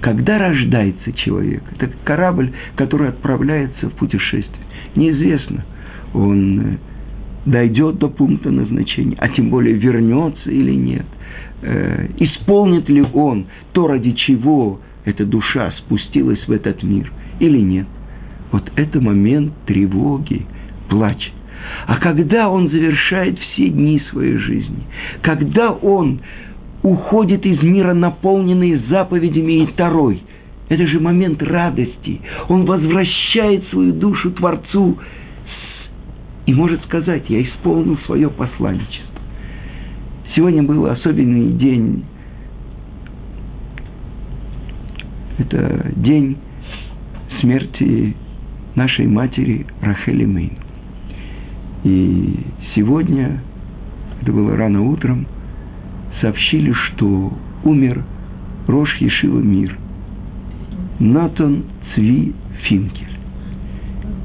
Когда 0.00 0.38
рождается 0.38 1.12
человек, 1.12 1.62
это 1.78 1.92
корабль, 2.04 2.50
который 2.74 3.08
отправляется 3.10 3.88
в 3.88 3.92
путешествие. 3.94 4.64
Неизвестно, 4.96 5.64
он 6.12 6.60
э, 6.60 6.76
дойдет 7.46 7.98
до 7.98 8.08
пункта 8.08 8.50
назначения, 8.50 9.16
а 9.18 9.28
тем 9.28 9.50
более 9.50 9.74
вернется 9.74 10.50
или 10.50 10.72
нет, 10.72 11.06
э, 11.62 12.08
исполнит 12.18 12.88
ли 12.88 13.02
он 13.12 13.46
то, 13.72 13.86
ради 13.86 14.10
чего 14.12 14.80
эта 15.04 15.24
душа 15.24 15.72
спустилась 15.78 16.46
в 16.48 16.50
этот 16.50 16.82
мир 16.82 17.12
или 17.38 17.58
нет. 17.58 17.86
Вот 18.50 18.72
это 18.76 19.00
момент 19.00 19.52
тревоги, 19.66 20.46
плача. 20.88 21.30
А 21.86 21.96
когда 21.96 22.48
он 22.48 22.70
завершает 22.70 23.38
все 23.38 23.68
дни 23.68 24.02
своей 24.10 24.36
жизни, 24.36 24.84
когда 25.22 25.70
он 25.70 26.20
уходит 26.82 27.44
из 27.44 27.62
мира, 27.62 27.92
наполненный 27.94 28.82
заповедями 28.88 29.62
и 29.62 29.66
второй, 29.66 30.22
это 30.68 30.86
же 30.86 31.00
момент 31.00 31.42
радости. 31.42 32.20
Он 32.48 32.64
возвращает 32.66 33.66
свою 33.68 33.92
душу 33.94 34.30
Творцу 34.32 34.98
и 36.46 36.54
может 36.54 36.82
сказать, 36.84 37.24
я 37.28 37.42
исполнил 37.42 37.98
свое 38.06 38.28
посланничество. 38.30 39.20
Сегодня 40.34 40.62
был 40.62 40.86
особенный 40.86 41.52
день. 41.52 42.04
Это 45.38 45.90
день 45.96 46.36
смерти 47.40 48.14
нашей 48.74 49.06
матери 49.06 49.66
Рахели 49.80 50.24
Мейн. 50.24 50.67
И 51.84 52.40
сегодня, 52.74 53.40
это 54.20 54.32
было 54.32 54.56
рано 54.56 54.82
утром, 54.82 55.26
сообщили, 56.20 56.72
что 56.72 57.32
умер 57.64 58.02
Рош 58.66 58.96
Ешива 59.00 59.40
Мир, 59.40 59.76
Натан 60.98 61.64
Цви 61.94 62.34
Финкель. 62.64 63.06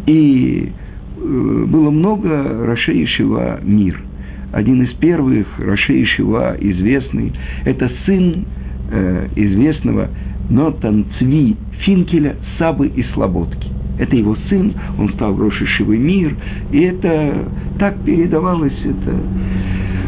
И 0.06 0.72
э, 1.18 1.66
было 1.68 1.92
много 1.92 2.66
Роше 2.66 2.92
Ешива 2.92 3.60
Мир. 3.64 4.02
Один 4.52 4.84
из 4.84 4.94
первых 4.96 5.48
Роше 5.58 5.94
Ешива 5.94 6.56
известный, 6.60 7.32
это 7.66 7.90
сын 8.06 8.46
э, 8.92 9.28
известного 9.36 10.10
Нотан 10.50 11.06
Цви 11.18 11.56
Финкеля 11.86 12.36
Сабы 12.58 12.88
и 12.88 13.04
Слободки. 13.14 13.70
Это 13.98 14.16
его 14.16 14.36
сын, 14.50 14.74
он 14.98 15.14
стал 15.14 15.36
Роши 15.38 15.66
Шивы 15.68 15.98
Мир, 15.98 16.36
и 16.72 16.80
это 16.80 17.48
так 17.78 18.00
передавалось, 18.04 18.74
это 18.84 19.16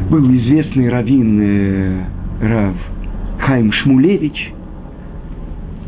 был 0.10 0.26
известный 0.38 0.90
раввин 0.90 1.40
э, 1.42 2.04
Рав 2.42 2.76
Хайм 3.40 3.72
Шмулевич, 3.72 4.52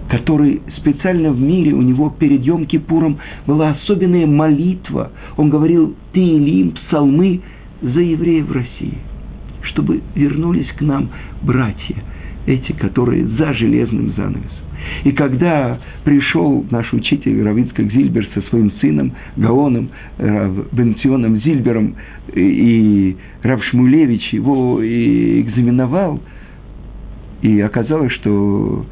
который 0.10 0.62
специально 0.78 1.32
в 1.32 1.40
мире, 1.40 1.74
у 1.74 1.82
него 1.82 2.10
перед 2.10 2.46
Йом 2.46 2.66
Кипуром 2.66 3.18
была 3.46 3.72
особенная 3.72 4.26
молитва. 4.26 5.12
Он 5.36 5.50
говорил 5.50 5.96
Теилим, 6.14 6.72
псалмы 6.72 7.42
за 7.82 8.00
евреев 8.00 8.52
России, 8.52 8.98
чтобы 9.64 10.02
вернулись 10.16 10.72
к 10.78 10.82
нам 10.82 11.10
братья, 11.42 11.96
эти, 12.46 12.72
которые 12.74 13.26
за 13.28 13.54
железным 13.54 14.14
занавесом. 14.16 14.67
И 15.04 15.12
когда 15.12 15.80
пришел 16.04 16.66
наш 16.72 16.92
учитель 16.94 17.42
Равицкак 17.44 17.92
Зильбер 17.92 18.28
со 18.34 18.42
своим 18.50 18.72
сыном 18.82 19.14
Гаоном, 19.36 19.90
Бенционом 20.72 21.40
Зильбером, 21.42 21.96
и 22.34 23.16
Рав 23.44 23.64
Шмулевич 23.66 24.34
его 24.34 24.82
и 24.82 25.42
экзаменовал, 25.42 26.22
и 27.42 27.62
оказалось, 27.62 28.12
что 28.14 28.86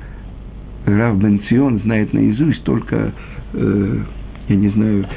Рав 0.85 1.17
Бенцион 1.17 1.79
знает 1.79 2.13
наизусть 2.13 2.63
только, 2.63 3.11
э, 3.53 3.99
я 4.49 4.55
не 4.55 4.69
знаю, 4.69 5.07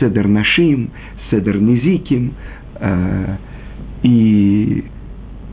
Седер 0.00 0.26
Нашим, 0.26 0.90
Седер 1.30 1.60
Низиким, 1.60 2.32
э, 2.80 3.36
и 4.02 4.84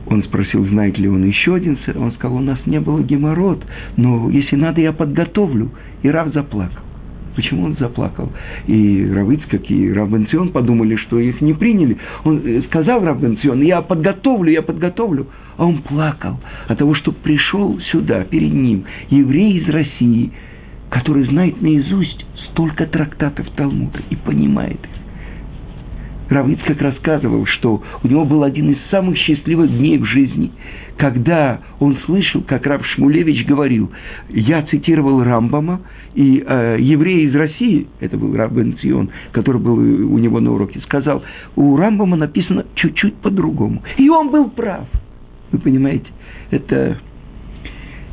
он 0.06 0.22
спросил, 0.24 0.64
знает 0.66 0.98
ли 0.98 1.08
он 1.08 1.24
еще 1.24 1.54
один 1.54 1.78
сыр. 1.84 1.98
Он 1.98 2.12
сказал, 2.12 2.36
у 2.36 2.40
нас 2.40 2.58
не 2.66 2.80
было 2.80 3.02
геморрот, 3.02 3.64
но 3.96 4.30
если 4.30 4.56
надо, 4.56 4.80
я 4.80 4.92
подготовлю. 4.92 5.70
И 6.02 6.08
Рав 6.08 6.32
заплакал. 6.32 6.82
Почему 7.34 7.64
он 7.64 7.76
заплакал? 7.78 8.32
И 8.66 9.10
Равыцкак, 9.12 9.70
и 9.70 9.92
Равбенцион 9.92 10.50
подумали, 10.52 10.96
что 10.96 11.18
их 11.18 11.42
не 11.42 11.52
приняли. 11.52 11.98
Он 12.24 12.40
э, 12.42 12.62
сказал 12.62 13.04
Равбенцион, 13.04 13.60
я 13.60 13.82
подготовлю, 13.82 14.50
я 14.50 14.62
подготовлю. 14.62 15.26
А 15.58 15.66
он 15.66 15.82
плакал 15.82 16.40
от 16.66 16.78
того, 16.78 16.94
что 16.94 17.12
пришел 17.12 17.78
сюда, 17.92 18.24
перед 18.24 18.54
ним, 18.54 18.84
еврей 19.10 19.58
из 19.58 19.68
России, 19.68 20.32
который 20.88 21.26
знает 21.26 21.60
наизусть 21.60 22.24
столько 22.50 22.86
трактатов 22.86 23.46
Талмуда 23.50 24.00
и 24.08 24.16
понимает 24.16 24.78
их. 24.82 24.95
Равицкак 26.28 26.80
рассказывал, 26.80 27.46
что 27.46 27.82
у 28.02 28.08
него 28.08 28.24
был 28.24 28.42
один 28.42 28.70
из 28.70 28.78
самых 28.90 29.16
счастливых 29.16 29.70
дней 29.70 29.98
в 29.98 30.04
жизни, 30.04 30.50
когда 30.96 31.60
он 31.78 31.96
слышал, 32.06 32.42
как 32.42 32.66
Рав 32.66 32.84
Шмулевич 32.86 33.46
говорил, 33.46 33.90
я 34.28 34.62
цитировал 34.62 35.22
Рамбама, 35.22 35.82
и 36.14 36.42
э, 36.44 36.78
еврей 36.80 37.26
из 37.26 37.34
России, 37.34 37.86
это 38.00 38.16
был 38.16 38.34
Рав 38.34 38.52
Бенцион, 38.52 39.10
который 39.32 39.60
был 39.60 39.74
у 39.74 40.18
него 40.18 40.40
на 40.40 40.52
уроке, 40.52 40.80
сказал, 40.80 41.22
у 41.54 41.76
Рамбама 41.76 42.16
написано 42.16 42.64
чуть-чуть 42.74 43.16
по-другому. 43.16 43.82
И 43.98 44.08
он 44.08 44.30
был 44.30 44.48
прав. 44.50 44.86
Вы 45.52 45.58
понимаете? 45.58 46.06
Это... 46.50 46.98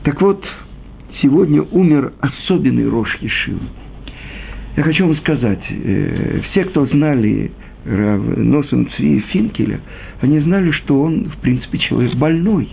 Так 0.03 0.21
вот, 0.21 0.43
сегодня 1.21 1.61
умер 1.61 2.11
особенный 2.19 2.87
Рош 2.89 3.15
Ешива. 3.21 3.61
Я 4.75 4.83
хочу 4.83 5.07
вам 5.07 5.15
сказать, 5.17 5.63
э, 5.69 6.41
все, 6.51 6.65
кто 6.65 6.85
знали 6.87 7.51
Рав 7.85 8.37
Носом 8.37 8.89
Цви 8.95 9.19
Финкеля, 9.31 9.79
они 10.21 10.39
знали, 10.39 10.71
что 10.71 11.01
он, 11.01 11.25
в 11.25 11.37
принципе, 11.37 11.77
человек 11.79 12.15
больной. 12.15 12.69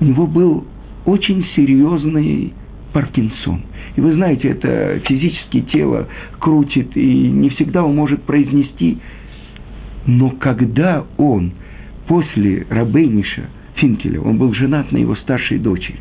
У 0.00 0.04
него 0.04 0.26
был 0.26 0.64
очень 1.06 1.44
серьезный 1.56 2.52
Паркинсон. 2.92 3.62
И 3.96 4.00
вы 4.00 4.14
знаете, 4.14 4.48
это 4.48 5.00
физически 5.06 5.62
тело 5.62 6.08
крутит, 6.38 6.96
и 6.96 7.28
не 7.28 7.50
всегда 7.50 7.84
он 7.84 7.96
может 7.96 8.22
произнести. 8.22 8.98
Но 10.06 10.30
когда 10.30 11.04
он 11.16 11.52
после 12.06 12.66
Рабейниша 12.68 13.44
Финкеля, 13.76 14.20
он 14.20 14.38
был 14.38 14.52
женат 14.54 14.92
на 14.92 14.98
его 14.98 15.14
старшей 15.16 15.58
дочери, 15.58 15.98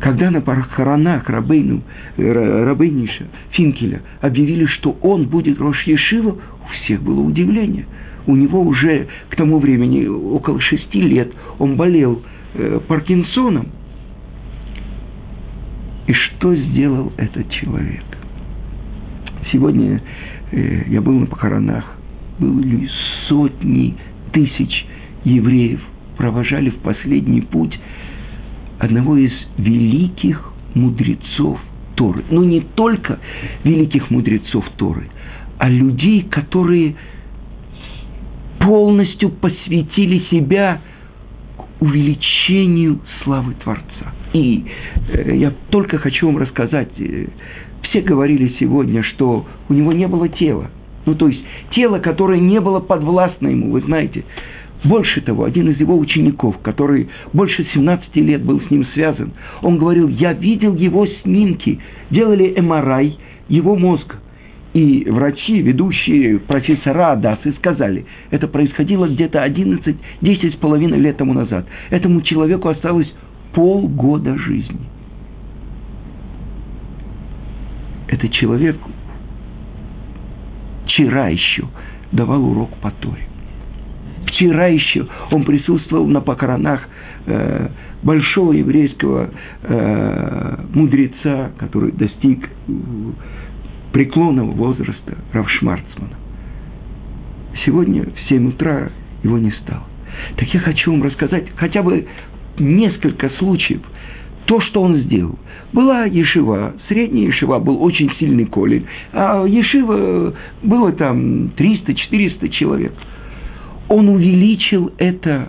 когда 0.00 0.30
на 0.30 0.40
похоронах 0.40 1.28
Рабейну, 1.28 1.82
Рабейниша 2.16 3.26
Финкеля 3.50 4.02
объявили, 4.20 4.66
что 4.66 4.96
он 5.02 5.26
будет 5.26 5.58
Рош 5.58 5.82
Ешива, 5.84 6.30
у 6.30 6.84
всех 6.84 7.02
было 7.02 7.20
удивление. 7.20 7.86
У 8.26 8.36
него 8.36 8.60
уже 8.60 9.08
к 9.30 9.36
тому 9.36 9.58
времени 9.58 10.06
около 10.06 10.60
шести 10.60 11.00
лет 11.00 11.32
он 11.58 11.76
болел 11.76 12.22
э, 12.54 12.78
Паркинсоном. 12.86 13.68
И 16.06 16.12
что 16.12 16.54
сделал 16.54 17.12
этот 17.16 17.50
человек? 17.50 18.04
Сегодня 19.50 20.02
э, 20.52 20.84
я 20.88 21.00
был 21.00 21.18
на 21.18 21.26
похоронах, 21.26 21.84
были 22.38 22.88
сотни 23.28 23.96
тысяч 24.32 24.86
евреев, 25.24 25.80
провожали 26.16 26.70
в 26.70 26.76
последний 26.76 27.40
путь 27.40 27.78
одного 28.78 29.16
из 29.16 29.32
великих 29.56 30.52
мудрецов 30.74 31.60
Торы. 31.94 32.24
Но 32.30 32.44
не 32.44 32.60
только 32.60 33.18
великих 33.64 34.10
мудрецов 34.10 34.64
Торы– 34.76 35.08
а 35.58 35.68
людей, 35.68 36.22
которые 36.22 36.94
полностью 38.60 39.30
посвятили 39.30 40.24
себя 40.30 40.80
увеличению 41.80 43.00
славы 43.22 43.54
Творца. 43.62 44.14
И 44.32 44.64
э, 45.08 45.36
я 45.36 45.52
только 45.70 45.98
хочу 45.98 46.26
вам 46.26 46.38
рассказать, 46.38 46.88
э, 46.98 47.26
все 47.82 48.00
говорили 48.00 48.54
сегодня, 48.58 49.02
что 49.02 49.46
у 49.68 49.74
него 49.74 49.92
не 49.92 50.06
было 50.08 50.28
тела. 50.28 50.70
Ну, 51.06 51.14
то 51.14 51.28
есть 51.28 51.40
тело, 51.70 51.98
которое 51.98 52.40
не 52.40 52.60
было 52.60 52.80
подвластно 52.80 53.48
ему, 53.48 53.70
вы 53.70 53.80
знаете. 53.80 54.24
Больше 54.84 55.20
того, 55.20 55.44
один 55.44 55.70
из 55.70 55.80
его 55.80 55.98
учеников, 55.98 56.58
который 56.62 57.08
больше 57.32 57.66
17 57.74 58.14
лет 58.16 58.42
был 58.44 58.60
с 58.60 58.70
ним 58.70 58.86
связан, 58.94 59.32
он 59.62 59.78
говорил, 59.78 60.08
я 60.08 60.32
видел 60.32 60.74
его 60.76 61.06
снимки, 61.22 61.80
делали 62.10 62.58
МРАЙ, 62.60 63.16
его 63.48 63.76
мозг– 63.76 64.16
и 64.74 65.08
врачи, 65.10 65.60
ведущие 65.60 66.38
профессора 66.38 67.12
Адасы 67.12 67.52
сказали, 67.54 68.04
это 68.30 68.46
происходило 68.48 69.08
где-то 69.08 69.42
11, 69.42 69.96
10 70.20 70.54
с 70.54 70.56
половиной 70.58 70.98
лет 70.98 71.16
тому 71.16 71.32
назад. 71.32 71.66
Этому 71.90 72.20
человеку 72.20 72.68
осталось 72.68 73.12
полгода 73.54 74.36
жизни. 74.36 74.80
Этот 78.08 78.30
человек 78.32 78.76
вчера 80.86 81.28
еще 81.28 81.64
давал 82.12 82.44
урок 82.44 82.70
по 82.80 82.90
Торе. 82.90 83.27
Вчера 84.38 84.68
еще 84.68 85.04
он 85.32 85.42
присутствовал 85.42 86.06
на 86.06 86.20
похоронах 86.20 86.88
э, 87.26 87.68
большого 88.04 88.52
еврейского 88.52 89.30
э, 89.64 90.56
мудреца, 90.72 91.50
который 91.58 91.90
достиг 91.90 92.48
преклонного 93.90 94.52
возраста 94.52 95.18
Равшмарцмана. 95.32 96.14
Сегодня 97.66 98.04
в 98.04 98.28
7 98.28 98.50
утра 98.50 98.90
его 99.24 99.38
не 99.38 99.50
стало. 99.50 99.82
Так 100.36 100.54
я 100.54 100.60
хочу 100.60 100.92
вам 100.92 101.02
рассказать 101.02 101.46
хотя 101.56 101.82
бы 101.82 102.06
несколько 102.60 103.30
случаев, 103.40 103.80
то, 104.44 104.60
что 104.60 104.82
он 104.82 104.98
сделал. 104.98 105.36
Была 105.72 106.04
Ешива, 106.04 106.74
средняя 106.86 107.26
Ешива, 107.26 107.58
был 107.58 107.82
очень 107.82 108.08
сильный 108.20 108.44
колин, 108.44 108.86
а 109.12 109.44
Ешива 109.46 110.32
было 110.62 110.92
там 110.92 111.50
300-400 111.56 112.48
человек. 112.50 112.92
Он 113.88 114.08
увеличил 114.08 114.92
это 114.98 115.48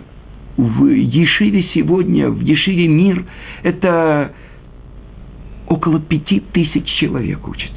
в 0.56 0.86
Ешиве 0.86 1.64
сегодня, 1.74 2.28
в 2.28 2.40
Ешиве 2.40 2.88
мир, 2.88 3.24
это 3.62 4.32
около 5.66 6.00
пяти 6.00 6.40
тысяч 6.52 6.84
человек 6.98 7.46
учатся. 7.46 7.76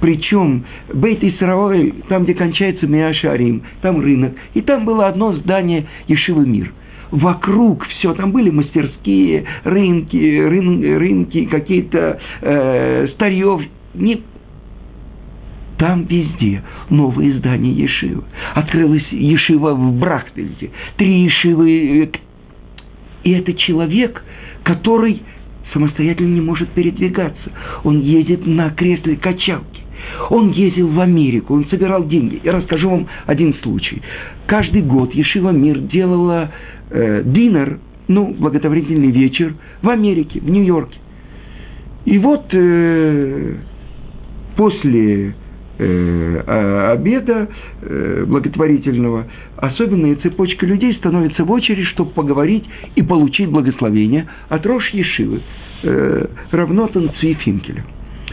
Причем 0.00 0.64
Бейт 0.92 1.22
Исраэль, 1.22 1.94
там, 2.08 2.24
где 2.24 2.34
кончается 2.34 2.86
Миашарим, 2.86 3.62
там 3.82 4.00
рынок, 4.00 4.34
и 4.54 4.60
там 4.60 4.84
было 4.84 5.06
одно 5.06 5.32
здание 5.34 5.86
Ешивы 6.08 6.46
мир– 6.46 6.72
вокруг 7.10 7.86
все, 7.86 8.14
там 8.14 8.32
были 8.32 8.50
мастерские, 8.50 9.44
рынки, 9.64 10.16
рын, 10.16 10.98
рынки, 10.98 11.44
какие-то 11.46 12.18
э, 12.42 13.08
старьев, 13.14 13.62
не, 13.94 14.22
там 15.78 16.04
везде 16.04 16.62
новые 16.90 17.38
здания 17.38 17.72
Ешивы. 17.72 18.24
Открылась 18.54 19.06
Ешива 19.10 19.74
в 19.74 19.98
Брахтельде, 19.98 20.70
три 20.96 21.24
Ешивы. 21.24 22.04
Э, 22.04 22.08
и 23.24 23.32
это 23.32 23.52
человек, 23.54 24.22
который 24.62 25.22
самостоятельно 25.72 26.34
не 26.34 26.40
может 26.40 26.70
передвигаться. 26.70 27.50
Он 27.84 28.00
едет 28.00 28.46
на 28.46 28.70
кресле 28.70 29.16
качалки. 29.16 29.82
Он 30.30 30.52
ездил 30.52 30.88
в 30.88 31.00
Америку, 31.00 31.54
он 31.54 31.66
собирал 31.68 32.06
деньги. 32.06 32.40
Я 32.44 32.52
расскажу 32.52 32.88
вам 32.88 33.08
один 33.26 33.54
случай. 33.62 34.00
Каждый 34.46 34.82
год 34.82 35.12
Ешива 35.14 35.50
Мир 35.50 35.78
делала 35.78 36.52
э, 36.90 37.22
динер, 37.24 37.80
ну, 38.08 38.34
благотворительный 38.38 39.10
вечер 39.10 39.54
в 39.82 39.88
Америке, 39.88 40.40
в 40.40 40.48
Нью-Йорке. 40.48 40.98
И 42.04 42.18
вот 42.18 42.46
э, 42.52 43.54
после 44.56 45.34
обеда 45.78 47.48
э, 47.82 48.24
благотворительного 48.26 49.26
особенная 49.56 50.16
цепочка 50.16 50.66
людей 50.66 50.94
становится 50.94 51.44
в 51.44 51.50
очередь, 51.50 51.86
чтобы 51.88 52.10
поговорить 52.10 52.64
и 52.94 53.02
получить 53.02 53.48
благословение 53.48 54.26
от 54.48 54.64
Рош 54.66 54.88
Ешивы, 54.90 55.42
э, 55.82 56.26
Равнотан 56.50 57.10
Цвифинкеля. 57.20 57.84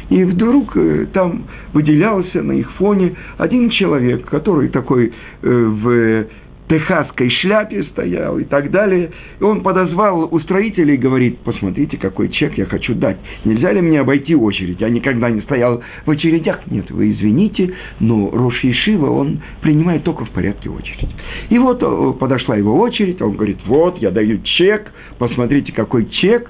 И 0.10 0.24
вдруг 0.26 0.76
э, 0.76 1.08
там 1.14 1.44
выделялся 1.74 2.42
на 2.42 2.54
их 2.54 2.72
фоне 2.74 3.16
один 3.38 3.70
человек, 3.70 4.26
который 4.26 4.70
такой 4.70 5.08
э, 5.08 5.50
в 5.50 6.26
техасской 6.74 7.30
шляпе 7.30 7.84
стоял 7.84 8.40
и 8.40 8.44
так 8.44 8.72
далее. 8.72 9.12
И 9.40 9.44
он 9.44 9.62
подозвал 9.62 10.28
устроителей 10.32 10.96
и 10.96 10.98
говорит, 10.98 11.40
посмотрите, 11.40 11.98
какой 11.98 12.30
чек 12.30 12.58
я 12.58 12.66
хочу 12.66 12.96
дать. 12.96 13.18
Нельзя 13.46 13.72
ли 13.72 13.82
мне 13.82 14.00
обойти 14.00 14.36
очередь? 14.36 14.82
Я 14.82 14.90
никогда 14.90 15.30
не 15.30 15.42
стоял 15.42 15.82
в 16.06 16.10
очередях. 16.10 16.62
Нет, 16.72 16.90
вы 16.90 17.12
извините, 17.12 17.74
но 18.00 18.30
Рош 18.32 18.64
Ешива, 18.64 19.10
он 19.12 19.42
принимает 19.62 20.04
только 20.04 20.26
в 20.26 20.32
порядке 20.32 20.70
очередь. 20.70 21.10
И 21.50 21.58
вот 21.60 21.82
э, 21.82 22.14
подошла 22.20 22.56
его 22.56 22.80
очередь, 22.80 23.22
он 23.22 23.36
говорит, 23.36 23.60
вот, 23.66 24.00
я 24.00 24.10
даю 24.10 24.40
чек, 24.44 24.92
посмотрите, 25.20 25.72
какой 25.72 26.06
чек. 26.10 26.50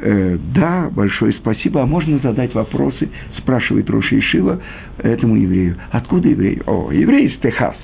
Э, 0.00 0.36
да, 0.54 0.90
большое 0.90 1.32
спасибо. 1.34 1.82
А 1.82 1.86
можно 1.86 2.18
задать 2.18 2.54
вопросы? 2.54 3.08
Спрашивает 3.38 3.88
Роша 3.88 4.18
Ишива 4.18 4.60
этому 4.98 5.36
еврею. 5.36 5.76
Откуда 5.90 6.28
еврей? 6.28 6.60
О, 6.66 6.90
еврей 6.90 7.28
из 7.28 7.38
Техаса. 7.40 7.78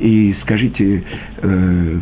И 0.00 0.34
скажите, 0.42 1.02
э, 1.42 2.00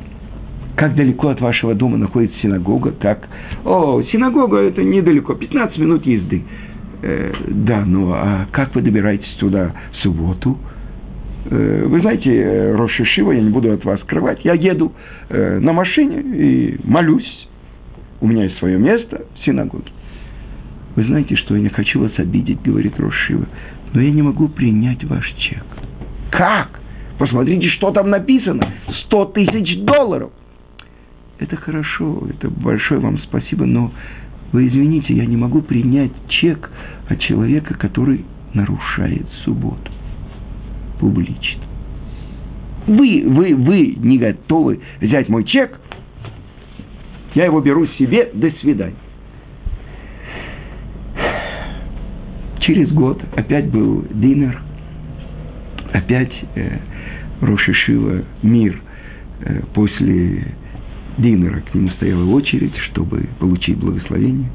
как 0.76 0.94
далеко 0.94 1.28
от 1.28 1.40
вашего 1.40 1.74
дома 1.74 1.96
находится 1.96 2.38
синагога? 2.40 2.92
Так, 2.92 3.28
о, 3.64 4.02
синагога 4.12 4.58
это 4.58 4.82
недалеко, 4.82 5.34
15 5.34 5.78
минут 5.78 6.06
езды. 6.06 6.42
Э, 7.02 7.32
да, 7.48 7.84
ну 7.86 8.12
а 8.12 8.46
как 8.52 8.74
вы 8.74 8.82
добираетесь 8.82 9.34
туда 9.38 9.72
в 9.92 9.96
субботу? 9.96 10.58
Э, 11.48 11.84
вы 11.86 12.00
знаете, 12.00 12.30
э, 12.30 12.76
Роша 12.76 13.04
Шива, 13.04 13.32
я 13.32 13.40
не 13.40 13.50
буду 13.50 13.72
от 13.72 13.84
вас 13.84 14.00
скрывать, 14.00 14.44
я 14.44 14.54
еду 14.54 14.92
э, 15.28 15.58
на 15.60 15.72
машине 15.72 16.20
и 16.20 16.80
молюсь. 16.84 17.48
У 18.20 18.26
меня 18.26 18.44
есть 18.44 18.58
свое 18.58 18.78
место 18.78 19.24
в 19.34 19.44
синагоге. 19.44 19.90
Вы 20.96 21.04
знаете, 21.04 21.36
что 21.36 21.54
я 21.54 21.62
не 21.62 21.68
хочу 21.68 22.00
вас 22.00 22.12
обидеть, 22.18 22.62
говорит 22.62 22.98
Рошива, 22.98 23.46
но 23.92 24.00
я 24.00 24.10
не 24.10 24.22
могу 24.22 24.48
принять 24.48 25.04
ваш 25.04 25.30
чек. 25.34 25.64
Как? 26.30 26.80
Посмотрите, 27.18 27.68
что 27.70 27.92
там 27.92 28.10
написано. 28.10 28.72
100 29.06 29.24
тысяч 29.26 29.80
долларов. 29.84 30.32
Это 31.38 31.56
хорошо, 31.56 32.26
это 32.30 32.48
большое 32.48 33.00
вам 33.00 33.18
спасибо, 33.18 33.66
но 33.66 33.92
вы 34.52 34.68
извините, 34.68 35.14
я 35.14 35.26
не 35.26 35.36
могу 35.36 35.60
принять 35.60 36.12
чек 36.28 36.70
от 37.08 37.20
человека, 37.20 37.74
который 37.74 38.24
нарушает 38.54 39.26
субботу 39.44 39.92
публично. 40.98 41.62
Вы, 42.86 43.24
вы, 43.26 43.54
вы 43.54 43.96
не 43.98 44.16
готовы 44.16 44.80
взять 45.00 45.28
мой 45.28 45.44
чек, 45.44 45.78
я 47.34 47.44
его 47.44 47.60
беру 47.60 47.86
себе, 47.98 48.30
до 48.32 48.50
свидания. 48.62 48.94
Через 52.60 52.90
год 52.92 53.20
опять 53.36 53.70
был 53.70 54.06
динер, 54.10 54.58
опять 55.92 56.32
э, 56.54 56.78
Рошишива 57.40 58.24
мир 58.42 58.80
э, 59.40 59.60
после 59.74 60.54
Динера 61.18 61.60
к 61.60 61.74
нему 61.74 61.90
стояла 61.90 62.24
очередь, 62.30 62.76
чтобы 62.90 63.28
получить 63.38 63.76
благословение. 63.78 64.50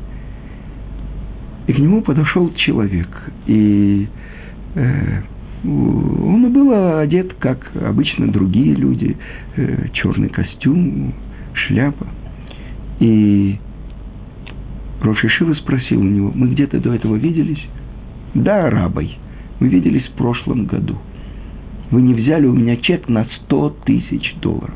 И 1.67 1.73
к 1.73 1.79
нему 1.79 2.01
подошел 2.01 2.51
человек, 2.55 3.07
и 3.45 4.07
э, 4.75 5.21
он 5.63 6.51
был 6.51 6.99
одет, 6.99 7.35
как 7.35 7.59
обычно 7.75 8.27
другие 8.27 8.73
люди, 8.73 9.15
э, 9.55 9.89
черный 9.93 10.29
костюм, 10.29 11.13
шляпа. 11.53 12.07
И 12.99 13.59
Рошишива 15.01 15.53
спросил 15.53 15.99
у 16.01 16.03
него, 16.03 16.31
мы 16.33 16.49
где-то 16.49 16.79
до 16.79 16.93
этого 16.93 17.15
виделись? 17.15 17.63
Да, 18.33 18.69
рабой. 18.69 19.17
Мы 19.59 19.67
виделись 19.67 20.05
в 20.07 20.13
прошлом 20.13 20.65
году– 20.65 20.97
вы 21.91 22.01
не 22.01 22.13
взяли 22.13 22.47
у 22.47 22.53
меня 22.53 22.77
чек 22.77 23.07
на 23.09 23.25
100 23.45 23.77
тысяч 23.85 24.35
долларов. 24.41 24.75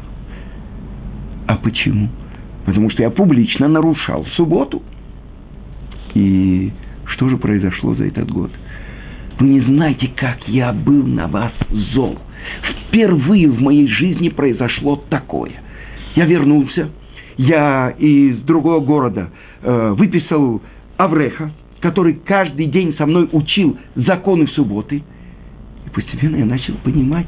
А 1.47 1.55
почему? 1.55 2.09
Потому 2.65 2.89
что 2.89 3.03
я 3.03 3.09
публично 3.09 3.67
нарушал 3.67 4.25
субботу. 4.35 4.83
И 6.13 6.71
что 7.05 7.29
же 7.29 7.37
произошло 7.37 7.95
за 7.95 8.05
этот 8.05 8.29
год? 8.29 8.51
Вы 9.39 9.47
не 9.47 9.61
знаете, 9.61 10.09
как 10.15 10.47
я 10.47 10.73
был 10.73 11.05
на 11.05 11.27
вас 11.27 11.53
зол. 11.93 12.17
Впервые 12.87 13.49
в 13.49 13.61
моей 13.61 13.87
жизни 13.87 14.29
произошло 14.29 15.01
такое. 15.09 15.51
Я 16.15 16.25
вернулся, 16.25 16.89
я 17.37 17.93
из 17.97 18.39
другого 18.41 18.79
города 18.79 19.31
э, 19.61 19.93
выписал 19.97 20.61
Авреха, 20.97 21.51
который 21.81 22.13
каждый 22.13 22.67
день 22.67 22.95
со 22.97 23.05
мной 23.05 23.29
учил 23.31 23.77
законы 23.95 24.47
субботы– 24.47 25.03
постепенно 25.95 26.35
я 26.35 26.45
начал 26.45 26.75
понимать, 26.83 27.27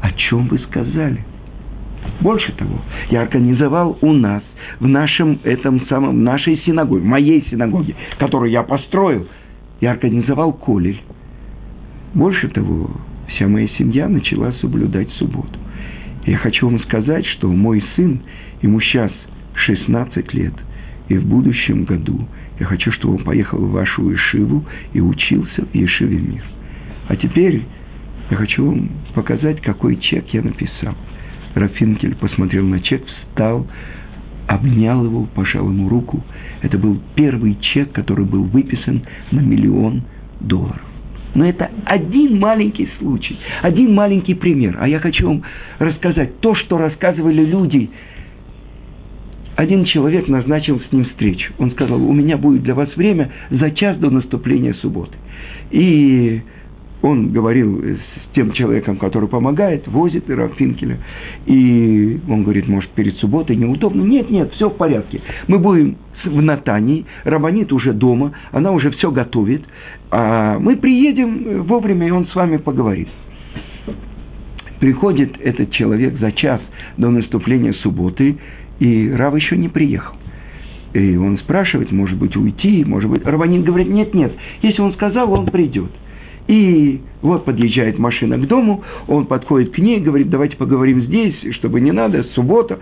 о 0.00 0.10
чем 0.12 0.48
вы 0.48 0.58
сказали. 0.60 1.24
Больше 2.20 2.52
того, 2.52 2.80
я 3.10 3.22
организовал 3.22 3.98
у 4.00 4.12
нас, 4.12 4.42
в 4.80 4.88
нашем 4.88 5.38
этом 5.44 5.86
самом, 5.88 6.24
нашей 6.24 6.58
синагоге, 6.64 7.04
моей 7.04 7.46
синагоге, 7.50 7.94
которую 8.18 8.50
я 8.50 8.62
построил, 8.62 9.28
я 9.80 9.92
организовал 9.92 10.52
колель. 10.52 11.00
Больше 12.14 12.48
того, 12.48 12.90
вся 13.28 13.46
моя 13.46 13.68
семья 13.78 14.08
начала 14.08 14.52
соблюдать 14.52 15.10
субботу. 15.12 15.58
Я 16.26 16.38
хочу 16.38 16.66
вам 16.66 16.80
сказать, 16.80 17.26
что 17.26 17.48
мой 17.48 17.84
сын, 17.94 18.20
ему 18.62 18.80
сейчас 18.80 19.12
16 19.54 20.34
лет, 20.34 20.54
и 21.08 21.16
в 21.16 21.26
будущем 21.26 21.84
году 21.84 22.26
я 22.58 22.66
хочу, 22.66 22.90
чтобы 22.92 23.16
он 23.16 23.24
поехал 23.24 23.58
в 23.58 23.70
вашу 23.70 24.10
Ешиву 24.10 24.64
и 24.92 25.00
учился 25.00 25.64
в 25.64 25.74
Ешиве 25.74 26.18
мир. 26.18 26.42
А 27.08 27.16
теперь 27.16 27.62
я 28.30 28.36
хочу 28.36 28.66
вам 28.66 28.90
показать, 29.14 29.60
какой 29.62 29.96
чек 29.96 30.28
я 30.34 30.42
написал. 30.42 30.94
Рафинкель 31.54 32.14
посмотрел 32.14 32.66
на 32.66 32.80
чек, 32.80 33.02
встал, 33.06 33.66
обнял 34.46 35.04
его, 35.04 35.24
пожал 35.34 35.68
ему 35.68 35.88
руку. 35.88 36.22
Это 36.62 36.78
был 36.78 37.00
первый 37.14 37.56
чек, 37.60 37.92
который 37.92 38.24
был 38.24 38.44
выписан 38.44 39.02
на 39.30 39.40
миллион 39.40 40.02
долларов. 40.40 40.82
Но 41.34 41.46
это 41.46 41.70
один 41.84 42.38
маленький 42.38 42.88
случай, 42.98 43.38
один 43.62 43.94
маленький 43.94 44.34
пример. 44.34 44.76
А 44.80 44.88
я 44.88 44.98
хочу 44.98 45.26
вам 45.26 45.42
рассказать 45.78 46.40
то, 46.40 46.54
что 46.54 46.78
рассказывали 46.78 47.44
люди. 47.44 47.90
Один 49.56 49.84
человек 49.84 50.28
назначил 50.28 50.80
с 50.80 50.92
ним 50.92 51.04
встречу. 51.04 51.52
Он 51.58 51.72
сказал, 51.72 52.02
у 52.02 52.12
меня 52.12 52.36
будет 52.36 52.62
для 52.62 52.74
вас 52.74 52.94
время 52.96 53.30
за 53.50 53.70
час 53.72 53.98
до 53.98 54.08
наступления 54.10 54.74
субботы. 54.74 55.16
И 55.70 56.42
он 57.02 57.30
говорил 57.30 57.80
с 57.82 58.34
тем 58.34 58.52
человеком, 58.52 58.96
который 58.96 59.28
помогает, 59.28 59.86
возит 59.86 60.28
Раф 60.30 60.54
Финкеля, 60.56 60.98
и 61.46 62.18
он 62.28 62.42
говорит, 62.42 62.68
может, 62.68 62.90
перед 62.90 63.16
субботой 63.16 63.56
неудобно. 63.56 64.02
Нет, 64.02 64.30
нет, 64.30 64.52
все 64.54 64.68
в 64.68 64.76
порядке. 64.76 65.20
Мы 65.46 65.58
будем 65.58 65.96
в 66.24 66.42
Натании, 66.42 67.06
Рабанит 67.24 67.72
уже 67.72 67.92
дома, 67.92 68.32
она 68.50 68.72
уже 68.72 68.90
все 68.90 69.10
готовит, 69.10 69.62
а 70.10 70.58
мы 70.58 70.76
приедем 70.76 71.62
вовремя, 71.62 72.08
и 72.08 72.10
он 72.10 72.26
с 72.26 72.34
вами 72.34 72.56
поговорит. 72.56 73.08
Приходит 74.80 75.40
этот 75.40 75.72
человек 75.72 76.18
за 76.18 76.32
час 76.32 76.60
до 76.96 77.10
наступления 77.10 77.72
субботы, 77.74 78.38
и 78.78 79.10
Рав 79.10 79.34
еще 79.36 79.56
не 79.56 79.68
приехал. 79.68 80.14
И 80.94 81.16
он 81.16 81.38
спрашивает, 81.38 81.92
может 81.92 82.18
быть, 82.18 82.36
уйти, 82.36 82.84
может 82.84 83.10
быть... 83.10 83.24
Рабанин 83.24 83.62
говорит, 83.62 83.88
нет, 83.88 84.14
нет, 84.14 84.32
если 84.62 84.80
он 84.80 84.92
сказал, 84.94 85.32
он 85.32 85.46
придет. 85.46 85.90
И 86.48 87.02
вот 87.20 87.44
подъезжает 87.44 87.98
машина 87.98 88.38
к 88.38 88.46
дому, 88.46 88.82
он 89.06 89.26
подходит 89.26 89.72
к 89.72 89.78
ней, 89.78 90.00
говорит, 90.00 90.30
давайте 90.30 90.56
поговорим 90.56 91.02
здесь, 91.02 91.36
чтобы 91.56 91.80
не 91.80 91.92
надо, 91.92 92.24
суббота. 92.34 92.78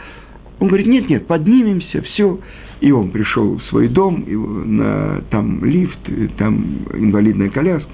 Он 0.61 0.68
говорит, 0.68 0.87
нет, 0.87 1.09
нет, 1.11 1.26
поднимемся, 1.26 2.00
все. 2.02 2.38
И 2.81 2.92
он 2.92 3.11
пришел 3.11 3.59
в 3.59 3.62
свой 3.64 3.88
дом, 3.88 4.24
на, 4.26 5.20
там 5.31 5.64
лифт, 5.64 5.98
там 6.38 6.87
инвалидная 6.94 7.50
коляска, 7.50 7.90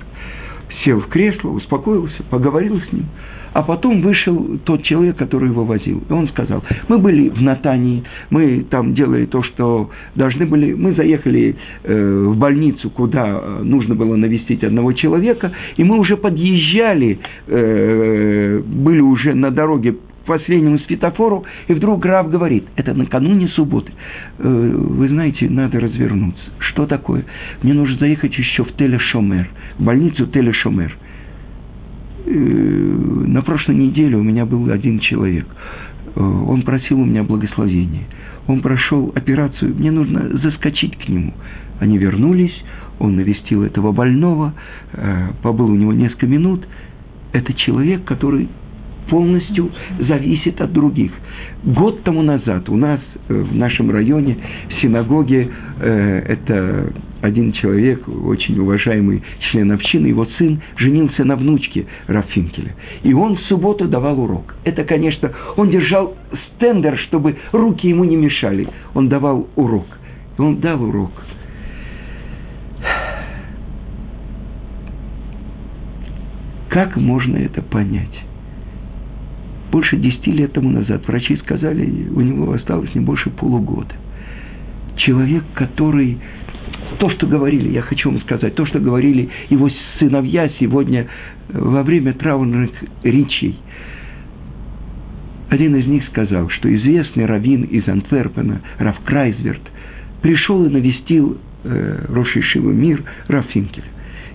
сел 0.85 1.00
в 1.00 1.06
кресло, 1.08 1.50
успокоился, 1.50 2.22
поговорил 2.24 2.80
с 2.80 2.92
ним. 2.92 3.06
А 3.52 3.62
потом 3.62 4.00
вышел 4.00 4.58
тот 4.64 4.82
человек, 4.82 5.16
который 5.16 5.50
его 5.50 5.64
возил. 5.64 6.02
И 6.08 6.12
он 6.12 6.28
сказал, 6.28 6.62
мы 6.88 6.98
были 6.98 7.28
в 7.28 7.42
Натании, 7.42 8.02
мы 8.30 8.64
там 8.68 8.94
делали 8.94 9.26
то, 9.26 9.42
что 9.42 9.90
должны 10.14 10.46
были. 10.46 10.72
Мы 10.72 10.94
заехали 10.94 11.56
э, 11.84 12.24
в 12.28 12.36
больницу, 12.36 12.90
куда 12.90 13.60
нужно 13.62 13.94
было 13.94 14.16
навестить 14.16 14.64
одного 14.64 14.92
человека, 14.92 15.52
и 15.76 15.84
мы 15.84 15.98
уже 15.98 16.16
подъезжали, 16.16 17.18
э, 17.46 18.62
были 18.64 19.00
уже 19.00 19.34
на 19.34 19.50
дороге 19.50 19.96
последнему 20.24 20.78
светофору, 20.80 21.44
и 21.68 21.74
вдруг 21.74 22.00
граф 22.00 22.30
говорит, 22.30 22.64
это 22.76 22.94
накануне 22.94 23.48
субботы, 23.48 23.92
э, 24.38 24.48
вы 24.48 25.08
знаете, 25.08 25.48
надо 25.48 25.80
развернуться. 25.80 26.42
Что 26.58 26.86
такое? 26.86 27.24
Мне 27.62 27.74
нужно 27.74 27.98
заехать 27.98 28.36
еще 28.36 28.64
в 28.64 28.72
Телешомер, 28.76 29.48
в 29.78 29.84
больницу 29.84 30.26
Телешомер. 30.26 30.96
Э, 32.24 32.30
на 32.32 33.42
прошлой 33.42 33.76
неделе 33.76 34.16
у 34.16 34.22
меня 34.22 34.46
был 34.46 34.70
один 34.70 35.00
человек. 35.00 35.46
Э, 36.14 36.20
он 36.20 36.62
просил 36.62 37.00
у 37.00 37.04
меня 37.04 37.22
благословения. 37.24 38.04
Он 38.46 38.61
прошел 38.61 39.12
операцию, 39.14 39.74
мне 39.74 39.90
нужно 39.90 40.38
заскочить 40.38 40.96
к 40.98 41.08
нему. 41.08 41.32
Они 41.80 41.98
вернулись, 41.98 42.54
он 42.98 43.16
навестил 43.16 43.62
этого 43.62 43.92
больного, 43.92 44.54
э, 44.92 45.28
побыл 45.42 45.70
у 45.70 45.74
него 45.74 45.92
несколько 45.92 46.26
минут. 46.26 46.66
Это 47.32 47.52
человек, 47.54 48.04
который 48.04 48.48
полностью 49.08 49.70
зависит 50.00 50.60
от 50.60 50.72
других. 50.72 51.12
Год 51.64 52.02
тому 52.02 52.22
назад 52.22 52.68
у 52.68 52.76
нас 52.76 53.00
в 53.28 53.54
нашем 53.54 53.90
районе 53.90 54.36
в 54.68 54.80
синагоге 54.80 55.48
э, 55.80 56.18
это 56.28 56.92
один 57.22 57.52
человек, 57.52 58.06
очень 58.08 58.58
уважаемый 58.58 59.22
член 59.50 59.70
общины, 59.70 60.08
его 60.08 60.26
сын 60.38 60.60
женился 60.76 61.24
на 61.24 61.36
внучке 61.36 61.86
Рафинкеля. 62.08 62.74
И 63.04 63.14
он 63.14 63.36
в 63.36 63.40
субботу 63.42 63.86
давал 63.86 64.20
урок. 64.20 64.56
Это, 64.64 64.84
конечно, 64.84 65.30
он 65.56 65.70
держал 65.70 66.16
стендер, 66.56 66.98
чтобы 67.06 67.36
руки 67.52 67.88
ему 67.88 68.04
не 68.04 68.16
мешали. 68.16 68.68
Он 68.94 69.08
давал 69.08 69.48
урок. 69.54 69.86
Он 70.36 70.56
дал 70.56 70.82
урок. 70.82 71.12
Как 76.68 76.96
можно 76.96 77.36
это 77.36 77.62
понять? 77.62 78.32
Больше 79.72 79.96
десяти 79.96 80.30
лет 80.30 80.52
тому 80.52 80.68
назад 80.68 81.08
врачи 81.08 81.35
сказали, 81.38 82.06
у 82.14 82.20
него 82.20 82.52
осталось 82.52 82.94
не 82.94 83.00
больше 83.00 83.30
полугода. 83.30 83.94
Человек, 84.96 85.44
который 85.54 86.18
то, 86.98 87.08
что 87.08 87.26
говорили, 87.26 87.70
я 87.70 87.80
хочу 87.80 88.11
вам 88.11 88.20
сказать, 88.20 88.54
то, 88.54 88.66
что 88.66 88.78
говорили 88.78 89.30
его 89.48 89.70
сыновья 89.98 90.50
сегодня 90.61 91.06
э, 91.48 91.58
во 91.58 91.82
время 91.85 92.12
траурных 92.12 92.70
речей. 93.02 93.58
Один 95.48 95.74
из 95.76 95.87
них 95.87 96.04
сказал, 96.08 96.50
что 96.50 96.72
известный 96.74 97.24
раввин 97.24 97.62
из 97.62 97.88
Антверпена, 97.88 98.61
Раф 98.76 99.00
Крайзверт, 99.06 99.62
пришел 100.20 100.66
и 100.66 100.68
навестил 100.68 101.38
э, 101.64 102.04
Рошишивый 102.11 102.74
мир 102.74 103.02
Раф 103.28 103.46
Финкеля. 103.46 103.87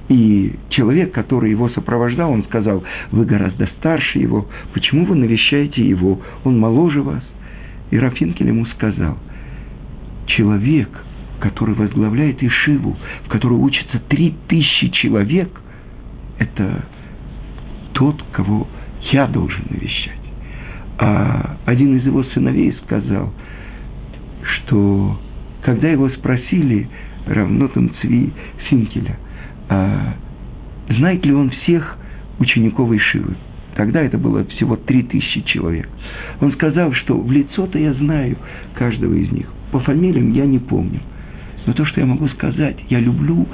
И 0.09 0.55
человек, 0.69 1.11
который 1.11 1.51
его 1.51 1.69
сопровождал, 1.69 2.31
он 2.31 2.43
сказал, 2.45 2.83
вы 3.11 3.25
гораздо 3.25 3.67
старше 3.77 4.19
его, 4.19 4.47
почему 4.73 5.05
вы 5.05 5.15
навещаете 5.15 5.85
его, 5.85 6.21
он 6.45 6.59
моложе 6.59 7.01
вас. 7.01 7.23
И 7.91 7.97
Рафинкель 7.97 8.47
ему 8.47 8.65
сказал, 8.67 9.17
человек– 10.27 10.89
который 11.39 11.75
возглавляет 11.75 12.41
Ишиву, 12.43 12.97
в 13.25 13.29
которой 13.29 13.55
учатся 13.55 13.99
три 14.07 14.35
тысячи 14.47 14.89
человек, 14.89 15.49
это 16.39 16.85
тот, 17.93 18.23
кого 18.31 18.67
я 19.11 19.27
должен 19.27 19.63
навещать. 19.69 20.13
А 20.99 21.57
один 21.65 21.97
из 21.97 22.05
его 22.05 22.23
сыновей 22.23 22.75
сказал, 22.83 23.33
что 24.43 25.19
когда 25.63 25.89
его 25.89 26.09
спросили, 26.09 26.87
равнотом 27.25 27.91
Цви 28.01 28.31
Финкеля, 28.69 29.17
а 29.69 30.13
знает 30.89 31.25
ли 31.25 31.33
он 31.33 31.49
всех 31.49 31.97
учеников 32.39 32.91
Ишивы, 32.91 33.35
Тогда 33.77 34.01
это 34.01 34.17
было 34.17 34.43
всего 34.45 34.75
три 34.75 35.03
тысячи 35.03 35.41
человек. 35.41 35.87
Он 36.41 36.51
сказал, 36.53 36.93
что 36.93 37.15
в 37.15 37.31
лицо-то 37.31 37.77
я 37.77 37.93
знаю 37.93 38.35
каждого 38.73 39.13
из 39.13 39.31
них. 39.31 39.45
По 39.71 39.79
фамилиям 39.79 40.33
я 40.33 40.47
не 40.47 40.57
помню. 40.57 40.99
Но 41.67 41.73
то, 41.73 41.85
что 41.85 42.01
я 42.01 42.07
могу 42.07 42.27
сказать, 42.29 42.75
я 42.89 42.99
люблю 42.99 43.45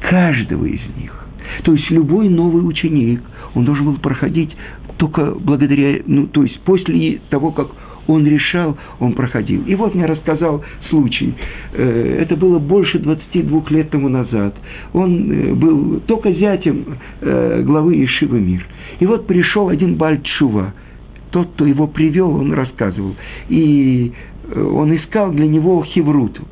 каждого 0.00 0.64
из 0.64 0.80
них. 0.96 1.14
То 1.62 1.74
есть 1.74 1.88
любой 1.92 2.28
новый 2.28 2.66
ученик, 2.66 3.20
он 3.54 3.64
должен 3.64 3.84
был 3.84 3.98
проходить 3.98 4.50
только 4.96 5.32
благодаря, 5.32 6.02
ну, 6.06 6.26
то 6.26 6.42
есть 6.42 6.60
после 6.62 7.20
того, 7.30 7.52
как 7.52 7.68
он 8.06 8.26
решал, 8.26 8.76
он 9.00 9.12
проходил. 9.12 9.62
И 9.66 9.74
вот 9.74 9.94
мне 9.94 10.06
рассказал 10.06 10.64
случай. 10.90 11.34
Э, 11.72 12.18
это 12.22 12.36
было 12.36 12.58
больше 12.58 12.98
22 12.98 13.64
лет 13.70 13.90
тому 13.90 14.08
назад. 14.08 14.54
Он 14.92 15.30
э, 15.30 15.54
был 15.54 16.00
только 16.00 16.32
зятем 16.32 16.84
э, 17.20 17.62
главы 17.64 18.04
Ишивы 18.04 18.40
Мир. 18.40 18.66
И 19.00 19.06
вот 19.06 19.26
пришел 19.26 19.68
один 19.68 19.96
Бальчува. 19.96 20.74
Тот, 21.30 21.48
кто 21.52 21.66
его 21.66 21.86
привел, 21.86 22.34
он 22.34 22.52
рассказывал. 22.52 23.14
И 23.48 24.12
он 24.54 24.94
искал 24.94 25.32
для 25.32 25.46
него 25.46 25.82
хевруту. 25.82 26.42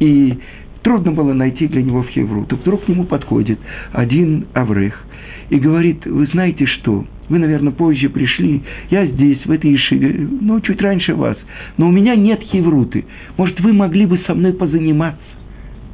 И 0.00 0.38
трудно 0.82 1.12
было 1.12 1.32
найти 1.32 1.68
для 1.68 1.82
него 1.82 2.02
в 2.02 2.08
Хевру. 2.08 2.44
То 2.46 2.56
вдруг 2.56 2.84
к 2.84 2.88
нему 2.88 3.04
подходит 3.04 3.58
один 3.92 4.46
Аврех 4.54 5.04
и 5.50 5.58
говорит, 5.58 6.06
вы 6.06 6.26
знаете 6.26 6.66
что, 6.66 7.04
вы, 7.28 7.38
наверное, 7.38 7.72
позже 7.72 8.08
пришли, 8.08 8.62
я 8.90 9.06
здесь, 9.06 9.44
в 9.44 9.50
этой 9.50 9.74
Ишиве, 9.74 10.28
ну, 10.40 10.60
чуть 10.60 10.80
раньше 10.80 11.14
вас, 11.14 11.36
но 11.76 11.88
у 11.88 11.90
меня 11.90 12.16
нет 12.16 12.42
Хевруты. 12.42 13.04
Может, 13.36 13.60
вы 13.60 13.72
могли 13.72 14.06
бы 14.06 14.18
со 14.26 14.34
мной 14.34 14.52
позаниматься? 14.52 15.20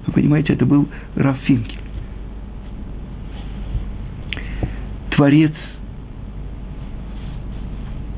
Вы 0.07 0.12
понимаете, 0.12 0.53
это 0.53 0.66
был 0.66 0.88
Рафинкель. 1.16 1.79
Творец 5.11 5.53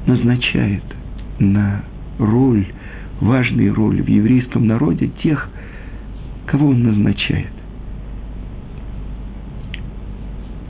назначает 0.07 0.83
на 1.39 1.85
роль, 2.19 2.67
важную 3.21 3.75
роль 3.75 4.03
в 4.03 4.09
еврейском 4.09 4.67
народе 4.67 5.11
тех, 5.23 5.51
Кого 6.47 6.69
он 6.69 6.85
назначает? 6.85 7.51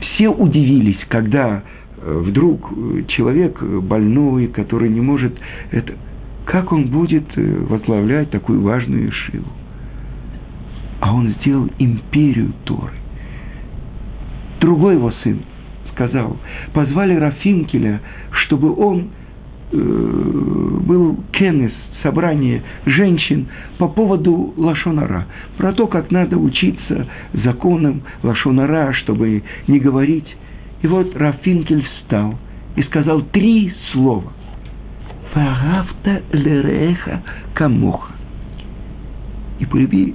Все 0.01 0.29
удивились, 0.29 0.97
когда 1.07 1.63
вдруг 2.03 2.69
человек 3.07 3.61
больной, 3.61 4.47
который 4.47 4.89
не 4.89 5.01
может 5.01 5.33
это, 5.71 5.93
как 6.47 6.71
он 6.71 6.85
будет 6.87 7.25
э, 7.35 7.65
возглавлять 7.67 8.29
такую 8.29 8.61
важную 8.61 9.09
Ишиву? 9.09 9.47
А 11.01 11.13
он 11.13 11.35
сделал 11.41 11.69
империю 11.77 12.53
Торы. 12.63 12.93
Другой 14.61 14.95
его 14.95 15.11
сын 15.23 15.39
сказал, 15.91 16.37
позвали 16.73 17.15
Рафинкеля, 17.15 18.01
чтобы 18.31 18.73
он 18.73 19.09
э, 19.71 19.77
был 19.77 21.19
кенес, 21.33 21.73
собрание 22.03 22.63
женщин 22.85 23.47
по 23.77 23.87
поводу 23.87 24.53
лашонара, 24.55 25.25
про 25.57 25.73
то, 25.73 25.87
как 25.87 26.11
надо 26.11 26.37
учиться 26.37 27.07
законам 27.43 28.03
лашонара, 28.23 28.93
чтобы 28.93 29.43
не 29.67 29.79
говорить. 29.79 30.27
И 30.81 30.87
вот 30.87 31.15
Рафинкель 31.15 31.83
встал 31.83 32.35
и 32.75 32.83
сказал 32.83 33.21
три 33.21 33.73
слова. 33.91 34.31
Фагафта 35.33 36.21
лереха 36.31 37.21
камоха. 37.53 38.13
И 39.59 39.65
полюби 39.65 40.13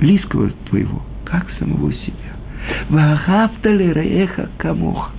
близкого 0.00 0.50
твоего, 0.68 1.02
как 1.24 1.46
самого 1.58 1.92
себя. 1.92 2.30
Вахавтали 2.88 3.92
раеха 3.92 4.48
камоха. 4.58 5.12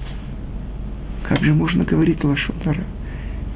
Как 1.28 1.44
же 1.44 1.54
можно 1.54 1.86
говорить 1.86 2.24
лошонара, 2.24 2.84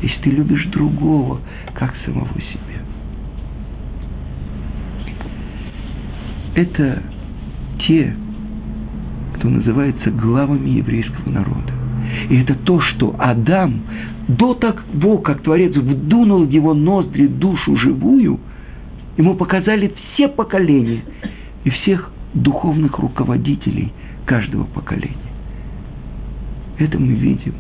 если 0.02 0.22
ты 0.22 0.30
любишь 0.30 0.66
другого, 0.68 1.42
как 1.74 1.94
самого 2.06 2.34
себя? 2.40 2.82
Это 6.56 7.04
те, 7.86 8.16
кто 9.46 9.54
называется 9.54 10.10
главами 10.10 10.70
еврейского 10.70 11.30
народа. 11.30 11.72
И 12.32 12.42
это 12.42 12.56
то, 12.56 12.82
что 12.82 13.16
Адам 13.20 13.82
до 14.28 14.56
того, 14.56 15.20
как 15.20 15.44
Творец 15.44 15.76
вдунул 15.76 16.46
в 16.46 16.50
его 16.50 16.74
ноздри 16.74 17.28
душу 17.28 17.78
живую, 17.78 18.40
ему 19.18 19.36
показали 19.36 19.94
все 20.14 20.30
поколения 20.30 21.04
и 21.64 21.70
всех 21.70 22.10
духовных 22.34 22.98
руководителей 22.98 23.94
каждого 24.26 24.64
поколения. 24.64 25.14
Это 26.80 26.98
мы 26.98 27.14
видим. 27.14 27.54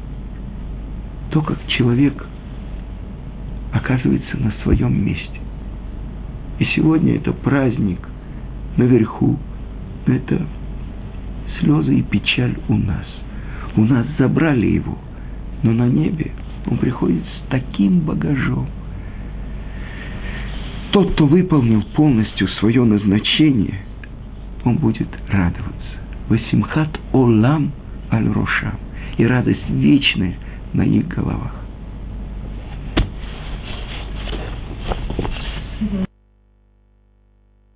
То, 1.29 1.43
как 1.43 1.59
человек 1.67 2.25
оказывается 3.73 4.37
на 4.37 4.51
своем 4.63 5.05
месте. 5.05 5.39
И 6.57 6.65
сегодня 6.75 7.17
это 7.17 7.31
праздник 7.31 7.99
наверху, 8.75 9.37
это 10.07 10.47
слезы 11.59 11.99
и 11.99 12.01
печаль 12.01 12.55
у 12.67 12.75
нас. 12.75 13.05
У 13.75 13.81
нас 13.81 14.05
забрали 14.17 14.67
его, 14.67 14.97
но 15.63 15.71
на 15.71 15.87
небе 15.87 16.31
он 16.67 16.77
приходит 16.77 17.23
с 17.23 17.49
таким 17.49 17.99
багажом. 18.01 18.67
Тот, 20.91 21.13
кто 21.13 21.25
выполнил 21.25 21.83
полностью 21.95 22.47
свое 22.59 22.83
назначение, 22.83 23.81
он 24.63 24.77
будет 24.77 25.09
радоваться. 25.29 25.75
Васимхат 26.29 26.99
Олам 27.11 27.71
Аль 28.11 28.27
Рошам. 28.29 28.79
И 29.17 29.25
радость 29.25 29.69
вечная 29.69 30.35
на 30.73 30.81
их 30.83 31.07
головах. 31.07 31.53